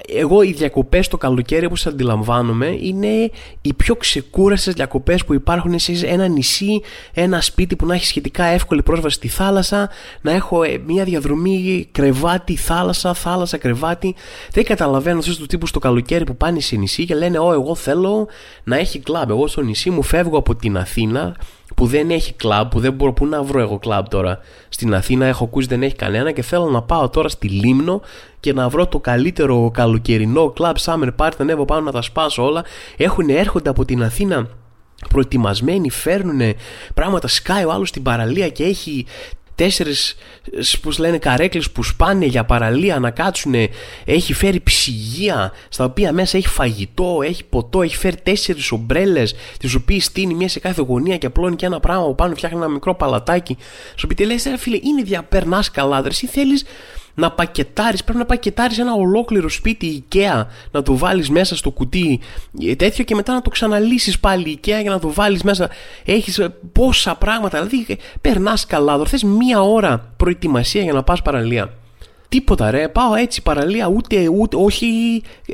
εγώ 0.08 0.42
οι 0.42 0.52
διακοπές 0.52 1.08
το 1.08 1.16
καλοκαίρι 1.16 1.66
όπως 1.66 1.86
αντιλαμβάνομαι 1.86 2.66
είναι 2.80 3.30
οι 3.60 3.74
πιο 3.76 3.94
ξεκούραστες 3.94 4.74
διακοπές 4.74 5.24
που 5.24 5.34
υπάρχουν 5.34 5.78
σε 5.78 6.06
ένα 6.06 6.26
νησί, 6.28 6.80
ένα 7.12 7.40
σπίτι 7.40 7.76
που 7.76 7.86
να 7.86 7.94
έχει 7.94 8.06
σχετικά 8.06 8.44
εύκολη 8.44 8.82
πρόσβαση 8.82 9.16
στη 9.16 9.28
θάλασσα, 9.28 9.90
να 10.20 10.32
έχω 10.32 10.62
ε, 10.62 10.78
μια 10.86 11.04
διαδρομή 11.04 11.88
κρεβάτι, 11.92 12.56
θάλασσα, 12.56 13.14
θάλασσα, 13.14 13.56
κρεβάτι. 13.56 14.14
Δεν 14.50 14.64
καταλαβαίνω 14.64 15.18
αυτούς 15.18 15.36
τους 15.36 15.46
τύπους 15.46 15.70
το 15.70 15.78
καλοκαίρι 15.78 16.24
που 16.24 16.36
πάνε 16.36 16.60
σε 16.60 16.76
νησί 16.76 17.04
και 17.04 17.14
λένε: 17.14 17.38
Ω, 17.38 17.52
εγώ 17.52 17.74
θέλω 17.74 18.28
να 18.64 18.76
έχει 18.76 18.98
κλαμπ. 18.98 19.30
Εγώ 19.30 19.46
στο 19.46 19.60
νησί 19.62 19.90
μου 19.90 20.02
φεύγω 20.02 20.38
από 20.38 20.54
την 20.54 20.76
Αθήνα, 20.76 21.36
που 21.74 21.86
δεν 21.86 22.10
έχει 22.10 22.32
κλαμπ, 22.32 22.68
που 22.68 22.80
δεν 22.80 22.92
μπορώ 22.92 23.12
πού 23.12 23.26
να 23.26 23.42
βρω 23.42 23.60
εγώ 23.60 23.78
κλαμπ 23.78 24.06
τώρα. 24.06 24.38
Στην 24.68 24.94
Αθήνα 24.94 25.26
έχω 25.26 25.44
ακούσει 25.44 25.66
δεν 25.66 25.82
έχει 25.82 25.94
κανένα 25.94 26.32
και 26.32 26.42
θέλω 26.42 26.70
να 26.70 26.82
πάω 26.82 27.08
τώρα 27.08 27.28
στη 27.28 27.48
Λίμνο 27.48 28.00
και 28.40 28.52
να 28.52 28.68
βρω 28.68 28.86
το 28.86 28.98
καλύτερο 28.98 29.70
καλοκαιρινό 29.70 30.50
κλαμπ 30.50 30.76
summer 30.84 31.08
party, 31.16 31.32
να 31.36 31.44
ανέβω 31.44 31.64
πάνω 31.64 31.80
να 31.80 31.92
τα 31.92 32.02
σπάσω 32.02 32.44
όλα. 32.44 32.64
Έχουν 32.96 33.28
έρχονται 33.28 33.70
από 33.70 33.84
την 33.84 34.02
Αθήνα 34.02 34.48
προετοιμασμένοι, 35.08 35.90
φέρνουν 35.90 36.54
πράγματα, 36.94 37.28
σκάει 37.28 37.64
ο 37.64 37.72
άλλος 37.72 37.88
στην 37.88 38.02
παραλία 38.02 38.48
και 38.48 38.64
έχει 38.64 39.06
τέσσερις 39.54 40.14
πώς 40.80 40.98
λένε 40.98 41.18
καρέκλες 41.18 41.70
που 41.70 41.82
σπάνε 41.82 42.26
για 42.26 42.44
παραλία 42.44 42.98
να 42.98 43.10
κάτσουν. 43.10 43.54
Έχει 44.04 44.32
φέρει 44.32 44.60
ψυγεία 44.60 45.52
στα 45.68 45.84
οποία 45.84 46.12
μέσα 46.12 46.36
έχει 46.36 46.48
φαγητό, 46.48 47.20
έχει 47.22 47.44
ποτό, 47.44 47.82
έχει 47.82 47.96
φέρει 47.96 48.16
τέσσερις 48.22 48.72
ομπρέλες, 48.72 49.34
τις 49.58 49.74
οποίες 49.74 50.04
στείνει 50.04 50.34
μία 50.34 50.48
σε 50.48 50.60
κάθε 50.60 50.82
γωνία 50.82 51.16
και 51.16 51.26
απλώνει 51.26 51.56
και 51.56 51.66
ένα 51.66 51.80
πράγμα 51.80 52.06
που 52.06 52.14
πάνω 52.14 52.34
φτιάχνει 52.34 52.58
ένα 52.58 52.68
μικρό 52.68 52.94
παλατάκι. 52.94 53.56
Σου 53.96 54.06
πει, 54.06 54.24
λες, 54.24 54.48
φίλε, 54.58 54.76
είναι 54.82 55.02
διαπερνάς 55.02 55.70
καλά, 55.70 56.04
ή 56.20 56.26
θέλεις 56.26 56.64
να 57.14 57.30
πακετάρεις, 57.30 58.04
πρέπει 58.04 58.18
να 58.18 58.26
πακετάρεις 58.26 58.78
ένα 58.78 58.94
ολόκληρο 58.94 59.48
σπίτι 59.48 60.04
IKEA, 60.10 60.44
να 60.70 60.82
το 60.82 60.96
βάλεις 60.96 61.30
μέσα 61.30 61.56
στο 61.56 61.70
κουτί 61.70 62.20
ε, 62.60 62.74
τέτοιο 62.74 63.04
και 63.04 63.14
μετά 63.14 63.32
να 63.32 63.42
το 63.42 63.50
ξαναλύσεις 63.50 64.18
πάλι 64.18 64.58
IKEA 64.62 64.80
για 64.80 64.90
να 64.90 64.98
το 64.98 65.12
βάλεις 65.12 65.42
μέσα. 65.42 65.70
Έχεις 66.04 66.38
ε, 66.38 66.54
πόσα 66.72 67.14
πράγματα, 67.14 67.62
δηλαδή 67.62 67.86
ε, 67.88 67.94
περνάς 68.20 68.66
καλά. 68.66 69.04
Θες 69.04 69.22
μία 69.22 69.62
ώρα 69.62 70.12
προετοιμασία 70.16 70.82
για 70.82 70.92
να 70.92 71.02
πας 71.02 71.22
παραλία. 71.22 71.72
Τίποτα 72.32 72.70
ρε, 72.70 72.88
πάω 72.88 73.14
έτσι 73.14 73.42
παραλία, 73.42 73.86
ούτε, 73.86 74.28
ούτε, 74.28 74.56
όχι 74.56 74.86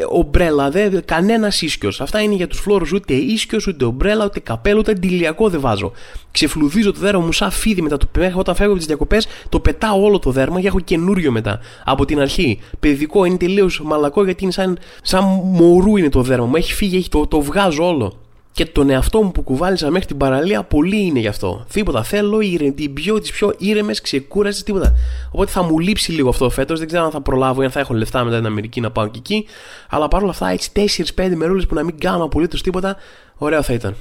ομπρέλα, 0.09 0.71
δε, 0.71 1.01
κανένας 1.05 1.63
ίσιο. 1.63 1.93
Αυτά 1.99 2.21
είναι 2.21 2.35
για 2.35 2.47
τους 2.47 2.59
φλόρους, 2.59 2.93
ούτε 2.93 3.15
ίσιο, 3.15 3.59
ούτε 3.69 3.85
ομπρέλα, 3.85 4.25
ούτε 4.25 4.41
καπέλο, 4.41 4.79
ούτε 4.79 4.91
αντιλιακό 4.91 5.49
δεν 5.49 5.61
βάζω. 5.61 5.93
Ξεφλουδίζω 6.31 6.93
το 6.93 6.99
δέρμα 6.99 7.25
μου 7.25 7.33
σαν 7.33 7.51
φίδι 7.51 7.83
μετά 7.83 7.97
το 7.97 8.07
πέχω 8.13 8.39
όταν 8.39 8.55
φεύγω 8.55 8.71
από 8.71 8.79
τις 8.79 8.89
διακοπές, 8.89 9.27
το 9.49 9.61
πετάω 9.61 10.03
όλο 10.03 10.19
το 10.19 10.31
δέρμα 10.31 10.61
και 10.61 10.67
έχω 10.67 10.81
καινούριο 10.81 11.33
μετά. 11.33 11.61
Από 11.85 12.05
την 12.05 12.21
αρχή. 12.21 12.59
Παιδικό 12.81 13.25
είναι 13.25 13.37
τελείως 13.37 13.81
μαλακό 13.85 14.25
γιατί 14.25 14.43
είναι 14.43 14.53
σαν, 14.53 14.79
σαν 15.03 15.25
μωρού 15.45 15.97
είναι 15.97 16.09
το 16.09 16.23
δέρμα 16.23 16.47
μου. 16.47 16.57
Έχει 16.57 16.73
φύγει, 16.75 16.97
έχει, 16.97 17.09
το, 17.09 17.27
το 17.27 17.41
βγάζω 17.41 17.87
όλο 17.87 18.19
και 18.59 18.67
τον 18.67 18.91
εαυτό 18.91 19.23
μου 19.23 19.33
που 19.33 19.43
κουβάλισα 19.43 19.91
μέχρι 19.91 20.07
την 20.07 20.17
παραλία, 20.17 20.63
πολύ 20.63 21.01
είναι 21.01 21.19
γι' 21.19 21.27
αυτό. 21.27 21.67
Τίποτα. 21.73 22.03
Θέλω 22.03 22.39
την 22.75 22.93
πιο, 22.93 23.21
τις 23.21 23.31
πιο 23.31 23.55
ήρεμες, 23.59 24.01
ξεκούρασες, 24.01 24.63
τίποτα. 24.63 24.95
Οπότε 25.31 25.51
θα 25.51 25.63
μου 25.63 25.79
λείψει 25.79 26.13
λίγο 26.13 26.29
αυτό 26.29 26.51
φέτος. 26.51 26.79
Δεν 26.79 26.89
ξέρω 26.89 27.05
αν 27.05 27.11
θα 27.11 27.21
προλάβω 27.21 27.63
ή 27.63 27.65
αν 27.65 27.71
θα 27.71 27.81
έχω 27.81 27.95
λεφτά 27.95 28.25
μετά 28.25 28.37
την 28.37 28.47
Αμερική 28.47 28.81
να 28.81 28.91
πάω 28.91 29.09
και 29.09 29.19
εκεί. 29.19 29.47
Αλλά 29.89 30.09
παρόλα 30.09 30.31
αυτά, 30.31 30.49
έτσι 30.49 30.71
4-5 31.17 31.35
μερούλες 31.35 31.67
που 31.67 31.75
να 31.75 31.83
μην 31.83 31.99
κάνω 31.99 32.25
απολύτως 32.25 32.63
τίποτα, 32.63 32.97
ωραίο 33.37 33.63
θα 33.63 33.73
ήταν. 33.73 33.95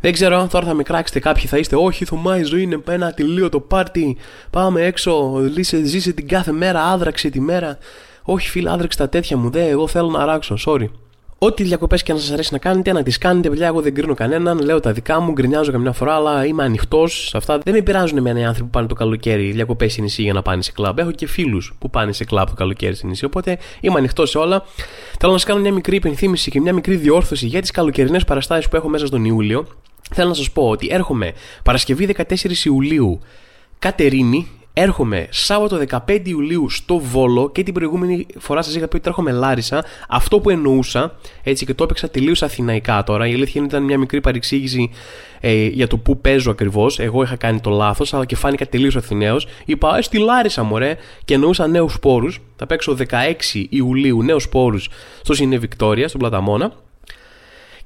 Δεν 0.00 0.12
ξέρω, 0.12 0.36
αν 0.36 0.48
τώρα 0.48 0.66
θα 0.66 0.74
με 0.74 0.82
κράξετε 0.82 1.18
κάποιοι, 1.18 1.46
θα 1.46 1.58
είστε. 1.58 1.76
Όχι, 1.76 2.04
Θωμά, 2.04 2.38
η 2.38 2.42
ζωή 2.42 2.62
είναι 2.62 2.82
ένα 2.88 3.14
το 3.50 3.60
πάρτι. 3.60 4.16
Πάμε 4.50 4.82
έξω, 4.82 5.42
ζήσε 5.82 6.12
την 6.12 6.28
κάθε 6.28 6.52
μέρα, 6.52 6.82
άδραξε 6.82 7.28
τη 7.28 7.40
μέρα. 7.40 7.78
Όχι, 8.22 8.48
φίλε, 8.48 8.70
άδραξε 8.70 8.98
τα 8.98 9.08
τέτοια 9.08 9.36
μου. 9.36 9.50
Δε, 9.50 9.68
εγώ 9.68 9.86
θέλω 9.86 10.08
να 10.08 10.24
ράξω, 10.24 10.56
sorry. 10.66 10.86
Ό,τι 11.38 11.62
διακοπές 11.62 12.02
και 12.02 12.12
να 12.12 12.18
σας 12.18 12.30
αρέσει 12.30 12.52
να 12.52 12.58
κάνετε, 12.58 12.92
να 12.92 13.02
τις 13.02 13.18
κάνετε, 13.18 13.48
παιδιά. 13.48 13.66
Εγώ 13.66 13.80
δεν 13.80 13.94
κρίνω 13.94 14.14
κανέναν. 14.14 14.58
Λέω 14.58 14.80
τα 14.80 14.92
δικά 14.92 15.20
μου, 15.20 15.32
γκρινιάζω 15.32 15.72
καμιά 15.72 15.92
φορά, 15.92 16.14
αλλά 16.14 16.46
είμαι 16.46 16.64
ανοιχτός 16.64 17.28
σε 17.28 17.36
αυτά. 17.36 17.58
Δεν 17.58 17.74
με 17.74 17.80
πειράζουν 17.80 18.16
εμένα 18.16 18.40
οι 18.40 18.44
άνθρωποι 18.44 18.64
που 18.64 18.70
πάνε 18.70 18.86
το 18.86 18.94
καλοκαίρι 18.94 19.50
διακοπές 19.50 19.92
σε 19.92 20.00
νησί 20.00 20.22
για 20.22 20.32
να 20.32 20.42
πάνε 20.42 20.62
σε 20.62 20.72
κλαμπ. 20.72 20.98
Έχω 20.98 21.10
και 21.10 21.26
φίλους 21.26 21.74
που 21.78 21.90
πάνε 21.90 22.12
σε 22.12 22.24
κλαμπ 22.24 22.48
το 22.48 22.54
καλοκαίρι 22.54 22.94
σε 22.94 23.06
νησί. 23.06 23.24
Οπότε 23.24 23.58
είμαι 23.80 23.98
ανοιχτός 23.98 24.30
σε 24.30 24.38
όλα. 24.38 24.64
Θέλω 25.18 25.32
να 25.32 25.38
σας 25.38 25.46
κάνω 25.46 25.60
μια 25.60 25.72
μικρή 25.72 25.96
υπενθύμηση 25.96 26.50
και 26.50 26.60
μια 26.60 26.72
μικρή 26.72 26.96
διόρθωση 26.96 27.46
για 27.46 27.60
τις 27.60 27.70
καλοκαιρινές 27.70 28.24
παραστάσεις 28.24 28.68
που 28.68 28.76
έχω 28.76 28.88
μέσα 28.88 29.06
στον 29.06 29.24
Ιούλιο. 29.24 29.66
Θέλω 30.14 30.28
να 30.28 30.34
σας 30.34 30.50
πω 30.50 30.68
ότι 30.68 30.88
έρχομαι 30.90 31.32
Παρασκευή 31.62 32.06
14 32.16 32.64
Ιουλίου 32.64 33.20
Κατερίνη, 33.78 34.48
Έρχομαι 34.78 35.26
Σάββατο 35.30 35.80
15 36.06 36.20
Ιουλίου 36.24 36.70
στο 36.70 36.98
Βόλο 36.98 37.50
και 37.50 37.62
την 37.62 37.74
προηγούμενη 37.74 38.26
φορά 38.38 38.62
σας 38.62 38.74
είχα 38.74 38.88
πει 38.88 38.96
ότι 38.96 39.08
έρχομαι 39.08 39.32
Λάρισα. 39.32 39.84
Αυτό 40.08 40.40
που 40.40 40.50
εννοούσα, 40.50 41.14
έτσι 41.42 41.66
και 41.66 41.74
το 41.74 41.84
έπαιξα 41.84 42.08
τελείως 42.08 42.42
αθηναϊκά 42.42 43.02
τώρα. 43.02 43.26
Η 43.26 43.32
αλήθεια 43.32 43.52
είναι 43.56 43.66
ήταν 43.66 43.82
μια 43.82 43.98
μικρή 43.98 44.20
παρεξήγηση 44.20 44.90
ε, 45.40 45.66
για 45.66 45.86
το 45.86 45.96
πού 45.96 46.20
παίζω 46.20 46.50
ακριβώς. 46.50 46.98
Εγώ 46.98 47.22
είχα 47.22 47.36
κάνει 47.36 47.60
το 47.60 47.70
λάθος, 47.70 48.14
αλλά 48.14 48.24
και 48.24 48.36
φάνηκα 48.36 48.66
τελείως 48.66 48.96
Αθηναίος. 48.96 49.46
Είπα, 49.64 49.98
ε, 49.98 50.02
στη 50.02 50.18
Λάρισα 50.18 50.62
μωρέ, 50.62 50.96
και 51.24 51.34
εννοούσα 51.34 51.66
νέους 51.66 51.98
πόρους. 51.98 52.40
Θα 52.56 52.66
παίξω 52.66 52.94
16 52.94 53.66
Ιουλίου 53.68 54.22
νέους 54.22 54.48
πόρους 54.48 54.88
στο 55.22 55.34
Σινέ 55.34 55.58
Βικτόρια, 55.58 56.08
στον 56.08 56.20
Πλαταμόνα. 56.20 56.72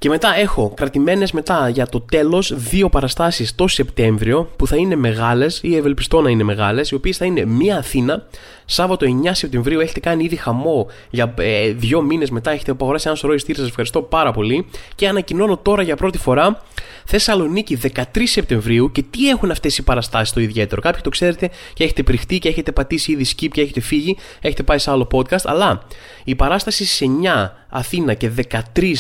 Και 0.00 0.08
μετά 0.08 0.36
έχω 0.36 0.72
κρατημένες 0.76 1.32
μετά 1.32 1.68
για 1.68 1.86
το 1.86 2.00
τέλος 2.00 2.52
δύο 2.56 2.88
παραστάσεις 2.88 3.54
το 3.54 3.68
Σεπτέμβριο 3.68 4.50
που 4.56 4.66
θα 4.66 4.76
είναι 4.76 4.96
μεγάλες 4.96 5.60
ή 5.62 5.76
ευελπιστώ 5.76 6.20
να 6.20 6.30
είναι 6.30 6.42
μεγάλες, 6.42 6.90
οι 6.90 6.94
οποίες 6.94 7.16
θα 7.16 7.24
είναι 7.24 7.44
μία 7.44 7.76
Αθήνα, 7.76 8.26
Σάββατο 8.64 9.06
9 9.24 9.30
Σεπτεμβρίου. 9.32 9.80
Έχετε 9.80 10.00
κάνει 10.00 10.24
ήδη 10.24 10.36
χαμό 10.36 10.86
για 11.10 11.34
ε, 11.38 11.72
δύο 11.72 12.02
μήνες 12.02 12.30
μετά, 12.30 12.50
έχετε 12.50 12.70
απαγοράσει 12.70 13.08
ένα 13.08 13.16
σωρό 13.16 13.34
ειστήρια. 13.34 13.60
Σας 13.60 13.68
ευχαριστώ 13.68 14.02
πάρα 14.02 14.32
πολύ. 14.32 14.66
Και 14.94 15.08
ανακοινώνω 15.08 15.56
τώρα 15.56 15.82
για 15.82 15.96
πρώτη 15.96 16.18
φορά 16.18 16.62
Θεσσαλονίκη 17.04 17.78
13 17.94 18.02
Σεπτεμβρίου. 18.24 18.92
Και 18.92 19.02
τι 19.02 19.28
έχουν 19.28 19.50
αυτές 19.50 19.78
οι 19.78 19.82
παραστάσεις 19.82 20.32
το 20.32 20.40
ιδιαίτερο. 20.40 20.80
Κάποιοι 20.80 21.00
το 21.00 21.10
ξέρετε 21.10 21.50
και 21.72 21.84
έχετε 21.84 22.02
πριχτεί 22.02 22.38
και 22.38 22.48
έχετε 22.48 22.72
πατήσει 22.72 23.12
ήδη 23.12 23.26
skip 23.36 23.48
και 23.52 23.60
έχετε 23.60 23.80
φύγει, 23.80 24.16
έχετε 24.40 24.62
πάει 24.62 24.78
σε 24.78 24.90
άλλο 24.90 25.08
podcast. 25.12 25.44
Αλλά 25.44 25.82
η 26.24 26.34
παράσταση 26.34 26.84
σε 26.84 27.04
9 27.44 27.50
Αθήνα 27.68 28.14
και 28.14 28.30
13 28.50 28.94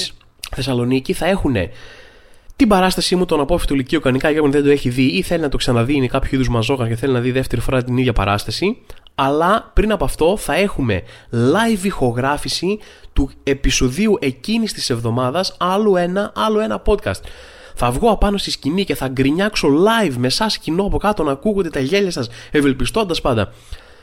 Θεσσαλονίκη 0.50 1.12
θα 1.12 1.26
έχουν 1.26 1.56
την 2.60 2.68
παράστασή 2.68 3.16
μου, 3.16 3.24
τον 3.24 3.40
απόφυτο 3.40 3.74
Λυκείο 3.74 4.00
κανονικά 4.00 4.30
για 4.30 4.42
δεν 4.44 4.62
το 4.64 4.70
έχει 4.70 4.88
δει 4.88 5.02
ή 5.02 5.22
θέλει 5.22 5.40
να 5.40 5.48
το 5.48 5.56
ξαναδεί, 5.56 5.94
είναι 5.94 6.06
κάποιο 6.06 6.30
είδους 6.32 6.48
μαζόκα 6.48 6.88
και 6.88 6.96
θέλει 6.96 7.12
να 7.12 7.20
δει 7.20 7.30
δεύτερη 7.30 7.60
φορά 7.60 7.84
την 7.84 7.96
ίδια 7.96 8.12
παράσταση. 8.12 8.76
Αλλά 9.14 9.70
πριν 9.74 9.92
από 9.92 10.04
αυτό 10.04 10.36
θα 10.36 10.54
έχουμε 10.54 11.02
live 11.32 11.82
ηχογράφηση 11.84 12.78
του 13.12 13.30
επεισοδίου 13.42 14.16
εκείνης 14.20 14.72
της 14.72 14.90
εβδομάδας, 14.90 15.56
άλλο 15.58 15.96
ένα, 15.96 16.32
άλλο 16.34 16.60
ένα 16.60 16.82
podcast. 16.86 17.20
Θα 17.74 17.90
βγω 17.90 18.10
απάνω 18.10 18.36
στη 18.36 18.50
σκηνή 18.50 18.84
και 18.84 18.94
θα 18.94 19.08
γκρινιάξω 19.08 19.68
live 19.68 20.14
με 20.18 20.26
εσάς 20.26 20.58
κοινό 20.58 20.84
από 20.84 20.98
κάτω 20.98 21.22
να 21.22 21.32
ακούγονται 21.32 21.70
τα 21.70 21.80
γέλια 21.80 22.10
σας, 22.10 22.28
ευελπιστώντας 22.50 23.20
πάντα. 23.20 23.52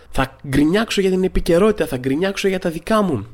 Θα 0.10 0.36
γκρινιάξω 0.48 1.02
για 1.02 1.10
την 1.10 1.24
επικαιρότητα, 1.24 1.88
θα 1.88 1.98
γκρινιάξω 1.98 2.48
για 2.48 2.60
τα 2.60 2.70
δικά 2.70 3.02
μου 3.02 3.28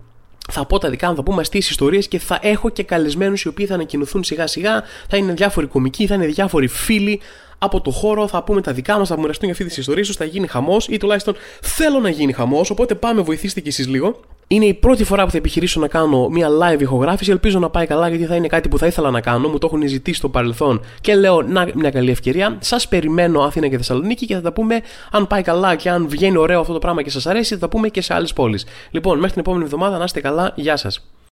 θα 0.52 0.66
πω 0.66 0.78
τα 0.78 0.90
δικά 0.90 1.10
μου, 1.10 1.16
θα 1.16 1.24
πούμε 1.24 1.42
αστείες 1.42 1.70
ιστορίες 1.70 2.08
και 2.08 2.20
θα 2.20 2.40
έχω 2.42 2.70
και 2.70 2.84
καλεσμένους 2.84 3.42
οι 3.42 3.48
οποίοι 3.48 3.66
θα 3.66 3.74
ανακοινωθούν 3.74 4.24
σιγά 4.24 4.48
σιγά. 4.48 4.84
Θα 5.10 5.18
είναι 5.18 5.34
διάφοροι 5.34 5.68
κομικοί, 5.68 6.08
θα 6.08 6.16
είναι 6.16 6.26
διάφοροι 6.26 6.68
φίλοι 6.68 7.20
από 7.64 7.82
το 7.82 7.92
χώρο. 7.92 8.28
Θα 8.28 8.44
πούμε 8.44 8.62
τα 8.62 8.74
δικά 8.74 8.98
μας, 8.98 9.08
θα 9.08 9.20
μοιραστούν 9.20 9.50
για 9.50 9.52
αυτή 9.52 9.74
τη 9.74 9.80
ιστορία. 9.80 10.04
θα 10.18 10.26
γίνει 10.26 10.48
χαμός 10.48 10.88
ή 10.88 10.98
τουλάχιστον 10.98 11.36
θέλω 11.62 12.00
να 12.00 12.10
γίνει 12.10 12.34
χαμός. 12.34 12.70
Οπότε 12.70 12.96
πάμε, 12.96 13.22
βοηθήστε 13.22 13.60
κι 13.60 13.68
εσείς 13.68 13.88
λίγο. 13.88 14.20
Είναι 14.48 14.66
η 14.66 14.74
πρώτη 14.74 15.04
φορά 15.04 15.26
που 15.26 15.32
θα 15.32 15.38
επιχειρήσω 15.38 15.80
να 15.80 15.88
κάνω 15.88 16.30
μια 16.30 16.48
live 16.50 16.82
ηχογράφηση. 16.82 17.32
Ελπίζω 17.32 17.60
να 17.60 17.70
πάει 17.70 17.86
καλά 17.86 18.08
γιατί 18.10 18.26
θα 18.26 18.36
είναι 18.36 18.48
κάτι 18.48 18.70
που 18.70 18.78
θα 18.78 18.88
ήθελα 18.88 19.12
να 19.12 19.22
κάνω. 19.22 19.48
Μου 19.48 19.58
το 19.58 19.68
έχουν 19.68 19.88
ζητήσει 19.88 20.18
στο 20.18 20.30
παρελθόν 20.30 20.82
και 21.02 21.16
λέω 21.16 21.42
να 21.42 21.68
μια 21.74 21.90
καλή 21.90 22.12
ευκαιρία. 22.12 22.58
Σας 22.60 22.88
περιμένω 22.88 23.42
Αθήνα 23.42 23.68
και 23.68 23.78
Θεσσαλονίκη 23.78 24.26
και 24.26 24.36
θα 24.36 24.42
τα 24.42 24.54
πούμε 24.54 24.82
αν 25.12 25.28
πάει 25.28 25.42
καλά 25.42 25.76
και 25.76 25.90
αν 25.90 26.08
βγαίνει 26.08 26.38
ωραίο 26.38 26.60
αυτό 26.60 26.74
το 26.74 26.80
πράγμα 26.80 27.02
και 27.02 27.10
σας 27.10 27.26
αρέσει. 27.26 27.54
Θα 27.54 27.60
τα 27.60 27.70
πούμε 27.70 27.90
και 27.90 28.02
σε 28.02 28.14
άλλες 28.14 28.34
πόλεις. 28.34 28.66
Λοιπόν, 28.92 29.16
μέχρι 29.16 29.32
την 29.32 29.42
επόμενη 29.42 29.64
εβδομάδα 29.64 29.98
να 29.98 30.04
είστε 30.04 30.22
καλά. 30.22 30.54
Γεια 30.56 30.78
σας. 30.78 31.14